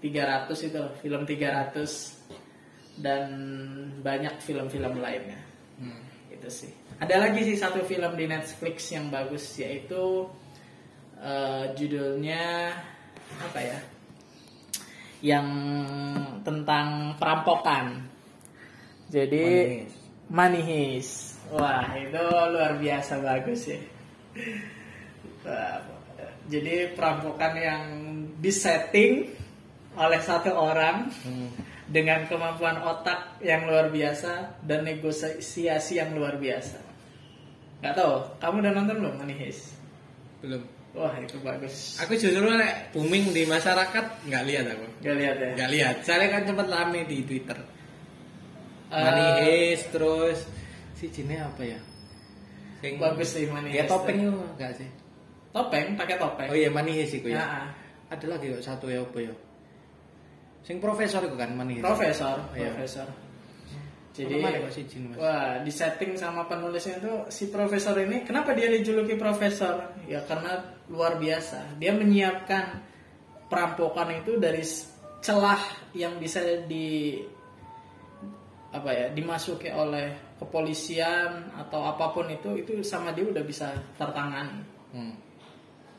300 0.01 0.69
itu 0.69 0.83
film 1.01 1.23
300 1.25 3.01
dan 3.01 3.29
banyak 4.01 4.41
film-film 4.41 5.01
lainnya. 5.01 5.41
Hmm. 5.75 6.07
itu 6.31 6.49
sih. 6.51 6.73
Ada 7.03 7.19
lagi 7.19 7.43
sih 7.43 7.59
satu 7.59 7.83
film 7.83 8.15
di 8.15 8.31
Netflix 8.31 8.95
yang 8.95 9.11
bagus 9.11 9.59
yaitu 9.59 10.29
eh, 11.19 11.75
judulnya 11.75 12.73
apa 13.41 13.61
ya 13.61 13.79
yang 15.25 15.49
tentang 16.45 17.17
perampokan 17.17 18.04
jadi 19.11 19.45
Money 20.31 20.63
Heist 20.65 21.41
wah 21.53 21.85
itu 21.97 22.23
luar 22.53 22.77
biasa 22.81 23.21
bagus 23.21 23.69
ya 23.69 23.81
jadi 26.45 26.93
perampokan 26.93 27.53
yang 27.57 27.83
disetting 28.41 29.33
oleh 29.97 30.21
satu 30.21 30.53
orang 30.53 31.09
Hmm. 31.25 31.49
dengan 31.89 32.25
kemampuan 32.29 32.81
otak 32.81 33.39
yang 33.41 33.69
luar 33.69 33.89
biasa 33.93 34.61
dan 34.65 34.89
negosiasi 34.89 36.01
yang 36.01 36.17
luar 36.17 36.41
biasa. 36.41 36.81
Gak 37.85 37.93
tahu, 37.93 38.25
kamu 38.41 38.57
udah 38.65 38.73
nonton 38.73 38.97
belum 39.05 39.15
Money 39.21 39.37
Heist? 39.37 39.77
Belum. 40.41 40.65
Wah 40.95 41.13
itu 41.21 41.37
bagus. 41.45 42.01
Aku 42.01 42.15
justru 42.17 42.41
nek 42.41 42.95
booming 42.95 43.35
di 43.35 43.45
masyarakat 43.45 44.05
nggak 44.31 44.45
lihat 44.47 44.65
aku. 44.73 44.87
Gak 45.03 45.17
lihat 45.19 45.37
ya? 45.43 45.51
Nggak 45.59 45.71
lihat. 45.75 45.95
Saya 46.07 46.31
kan 46.31 46.43
sempat 46.47 46.69
rame 46.71 47.03
di 47.05 47.19
Twitter. 47.27 47.59
Eh, 48.95 49.03
Money 49.03 49.27
Heist 49.43 49.91
terus 49.91 50.39
si 50.95 51.11
Cine 51.11 51.43
apa 51.43 51.63
ya? 51.67 51.81
Sing- 52.79 53.01
Bagus 53.03 53.29
sih 53.29 53.51
Money 53.51 53.75
Ya 53.75 53.85
topeng 53.85 54.23
itu 54.23 54.31
enggak 54.31 54.73
sih? 54.79 54.89
Topeng, 55.51 55.95
pakai 55.95 56.15
topeng. 56.15 56.49
Oh 56.51 56.55
iya 56.55 56.71
Money 56.71 57.03
Heist 57.03 57.19
itu 57.19 57.35
ya. 57.35 57.43
Nah, 57.43 57.67
Ada 58.07 58.27
lagi 58.31 58.47
kok 58.49 58.63
satu 58.63 58.87
ya 58.87 59.03
apa 59.03 59.19
ya? 59.19 59.35
Sing 60.63 60.79
profesor 60.79 61.27
itu 61.27 61.35
kan 61.35 61.51
Money 61.53 61.83
Heist. 61.83 61.87
profesor, 61.87 62.37
Oh, 62.39 62.55
iya. 62.55 62.71
profesor. 62.71 63.09
Jadi 64.15 64.39
kok 64.39 64.71
si 64.71 64.83
Jin 64.87 65.11
Mas? 65.11 65.19
Wah, 65.19 65.59
di 65.59 65.73
setting 65.75 66.15
sama 66.15 66.47
penulisnya 66.47 67.03
itu 67.03 67.13
si 67.29 67.51
profesor 67.51 67.99
ini 67.99 68.23
kenapa 68.23 68.55
dia 68.55 68.71
dijuluki 68.71 69.19
profesor? 69.19 69.91
Ya 70.07 70.23
karena 70.23 70.55
luar 70.87 71.19
biasa. 71.19 71.83
Dia 71.83 71.91
menyiapkan 71.91 72.79
perampokan 73.51 74.23
itu 74.23 74.39
dari 74.39 74.63
celah 75.19 75.59
yang 75.99 76.23
bisa 76.23 76.39
di 76.71 77.19
apa 78.75 78.91
ya 78.91 79.07
dimasuki 79.15 79.71
oleh 79.71 80.35
kepolisian 80.35 81.55
atau 81.55 81.87
apa 81.87 82.11
pun 82.11 82.27
itu 82.27 82.59
itu 82.59 82.83
sama 82.83 83.15
dia 83.15 83.23
udah 83.23 83.45
bisa 83.47 83.71
tertangani. 83.95 84.67
Hmm. 84.91 85.15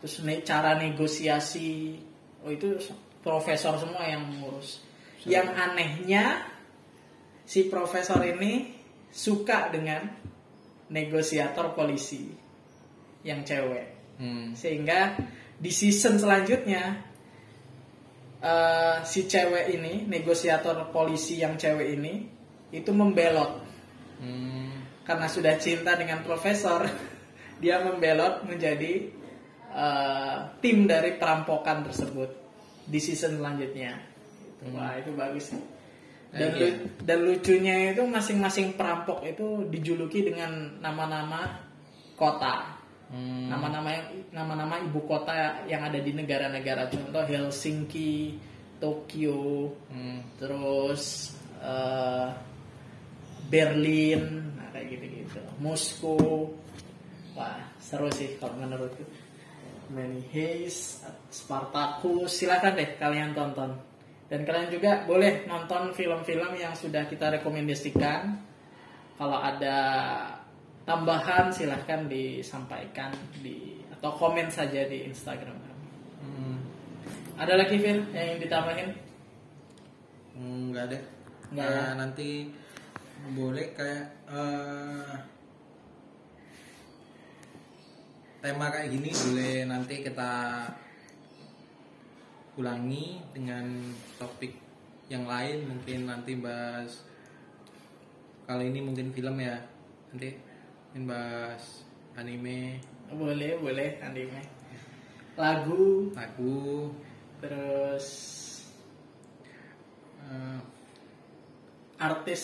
Terus 0.03 0.19
ne- 0.27 0.43
cara 0.43 0.75
negosiasi, 0.75 1.95
oh 2.43 2.51
itu 2.51 2.75
profesor 3.23 3.79
semua 3.79 4.03
yang 4.03 4.27
ngurus. 4.43 4.83
Yang 5.23 5.47
anehnya 5.55 6.43
si 7.47 7.71
profesor 7.71 8.19
ini 8.27 8.75
suka 9.09 9.71
dengan 9.71 10.11
negosiator 10.91 11.73
polisi 11.73 12.29
yang 13.23 13.41
cewek, 13.47 14.19
Hmm. 14.19 14.51
sehingga 14.53 15.15
di 15.55 15.71
season 15.71 16.19
selanjutnya 16.19 17.01
eh, 18.45 18.97
si 19.07 19.25
cewek 19.25 19.73
ini, 19.73 20.05
negosiator 20.05 20.91
polisi 20.93 21.41
yang 21.41 21.57
cewek 21.57 21.97
ini 21.97 22.34
itu 22.71 22.89
membelot 22.89 23.61
Hmm. 24.15 24.71
karena 25.03 25.27
sudah 25.27 25.59
cinta 25.59 25.91
dengan 25.99 26.23
profesor, 26.23 26.87
dia 27.61 27.83
membelot 27.83 28.47
menjadi 28.47 29.11
eh, 29.75 30.37
tim 30.63 30.87
dari 30.87 31.19
perampokan 31.19 31.83
tersebut 31.83 32.31
di 32.87 32.95
season 32.95 33.43
selanjutnya. 33.43 33.91
Gitu. 34.63 34.71
Wah 34.71 34.95
itu 34.95 35.11
bagus 35.11 35.51
sih. 35.51 35.59
Dan, 36.31 36.47
Nah, 36.51 36.55
iya. 36.55 36.63
lu- 36.63 36.79
dan 37.03 37.19
lucunya 37.23 37.75
itu 37.91 38.03
masing-masing 38.07 38.79
perampok 38.79 39.27
itu 39.27 39.67
dijuluki 39.67 40.23
dengan 40.23 40.79
nama-nama 40.79 41.59
kota, 42.15 42.79
Hmm. 43.11 43.51
nama-nama 43.51 43.91
yang 43.91 44.07
nama-nama 44.31 44.79
ibu 44.79 45.03
kota 45.03 45.67
yang 45.67 45.83
ada 45.83 45.99
di 45.99 46.15
negara-negara 46.15 46.87
contoh 46.87 47.27
Helsinki, 47.27 48.39
Tokyo, 48.79 49.75
Hmm. 49.91 50.23
terus 50.39 51.35
eh, 51.59 52.27
Berlin, 53.47 54.53
nah, 54.57 54.67
kayak 54.73 54.97
gitu-gitu, 54.97 55.41
Moskow, 55.61 56.51
wah 57.37 57.61
seru 57.77 58.09
sih 58.09 58.37
kalau 58.41 58.57
menurutku. 58.57 59.05
Many 59.85 60.25
Heist, 60.33 61.05
Spartacus, 61.29 62.41
silakan 62.41 62.73
deh 62.73 62.97
kalian 62.97 63.37
tonton. 63.37 63.77
Dan 64.25 64.41
kalian 64.41 64.73
juga 64.73 65.05
boleh 65.05 65.45
nonton 65.45 65.93
film-film 65.93 66.57
yang 66.57 66.73
sudah 66.73 67.05
kita 67.05 67.29
rekomendasikan. 67.37 68.33
Kalau 69.15 69.37
ada 69.37 69.77
tambahan 70.89 71.53
silahkan 71.53 72.09
disampaikan 72.09 73.13
di 73.45 73.77
atau 73.93 74.11
komen 74.17 74.49
saja 74.49 74.89
di 74.89 75.05
Instagram 75.05 75.53
kami. 75.53 75.87
Hmm. 76.25 76.57
Ada 77.37 77.53
lagi 77.53 77.77
Phil 77.77 78.01
yang 78.09 78.25
ingin 78.33 78.39
ditambahin? 78.41 78.89
Hmm, 80.35 80.73
nggak 80.73 80.83
ada. 80.89 80.99
Nggak 81.53 81.67
Nah, 81.69 81.85
ya? 81.85 81.93
nanti 81.93 82.29
boleh 83.33 83.73
kayak 83.73 84.05
eh, 84.29 85.13
tema 88.45 88.69
kayak 88.69 88.91
gini 88.93 89.09
boleh 89.09 89.55
nanti 89.65 89.95
kita 90.05 90.33
ulangi 92.61 93.19
dengan 93.33 93.65
topik 94.21 94.53
yang 95.09 95.25
lain 95.25 95.65
mungkin 95.65 96.05
nanti 96.05 96.37
bahas 96.37 97.01
kali 98.45 98.69
ini 98.69 98.79
mungkin 98.85 99.09
film 99.09 99.41
ya 99.41 99.57
nanti 100.13 100.37
mungkin 100.93 101.03
bahas 101.09 101.85
anime. 102.15 102.79
Boleh, 103.11 103.59
boleh 103.59 103.99
anime. 104.01 104.41
Lagu, 105.35 106.09
lagu. 106.15 106.89
Terus 107.43 108.07
eh, 110.23 110.59
artis 111.99 112.43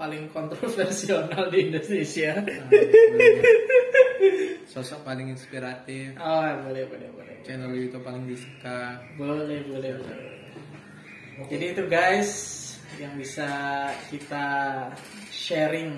paling 0.00 0.32
kontroversial 0.32 1.28
di 1.52 1.68
Indonesia. 1.68 2.40
sosok 4.70 5.04
paling 5.04 5.28
inspiratif 5.34 6.16
Oh, 6.16 6.40
boleh, 6.64 6.88
boleh, 6.88 7.08
boleh. 7.12 7.36
channel 7.44 7.74
YouTube 7.74 8.06
paling 8.06 8.24
disuka 8.24 8.96
Boleh, 9.20 9.60
boleh, 9.68 9.92
boleh. 10.00 10.20
Jadi 11.52 11.64
itu 11.76 11.82
guys 11.84 12.30
yang 12.96 13.16
bisa 13.16 13.48
kita 14.08 14.46
sharing 15.32 15.96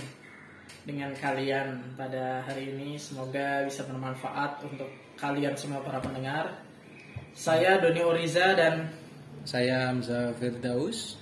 dengan 0.82 1.14
kalian 1.18 1.94
pada 1.98 2.46
hari 2.46 2.74
ini. 2.74 2.94
Semoga 2.98 3.66
bisa 3.66 3.82
bermanfaat 3.86 4.62
untuk 4.66 4.90
kalian 5.18 5.54
semua 5.58 5.82
para 5.82 5.98
pendengar. 5.98 6.62
Saya 7.34 7.80
Doni 7.82 8.02
Oriza 8.06 8.54
dan 8.54 8.86
Saya 9.42 9.90
Hamzah 9.90 10.30
Firdaus. 10.38 11.21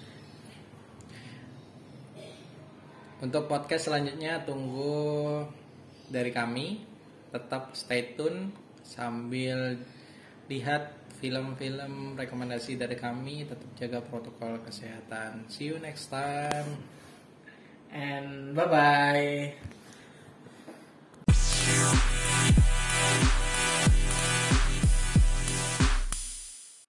Untuk 3.21 3.53
podcast 3.53 3.93
selanjutnya 3.93 4.41
tunggu 4.49 5.45
dari 6.09 6.33
kami. 6.33 6.81
Tetap 7.29 7.77
stay 7.77 8.17
tune 8.17 8.49
sambil 8.81 9.77
lihat 10.49 10.97
film-film 11.21 12.17
rekomendasi 12.17 12.81
dari 12.81 12.97
kami. 12.97 13.45
Tetap 13.45 13.69
jaga 13.77 14.01
protokol 14.01 14.65
kesehatan. 14.65 15.45
See 15.53 15.69
you 15.69 15.77
next 15.77 16.09
time. 16.09 16.81
And 17.93 18.57
bye-bye. 18.57 19.53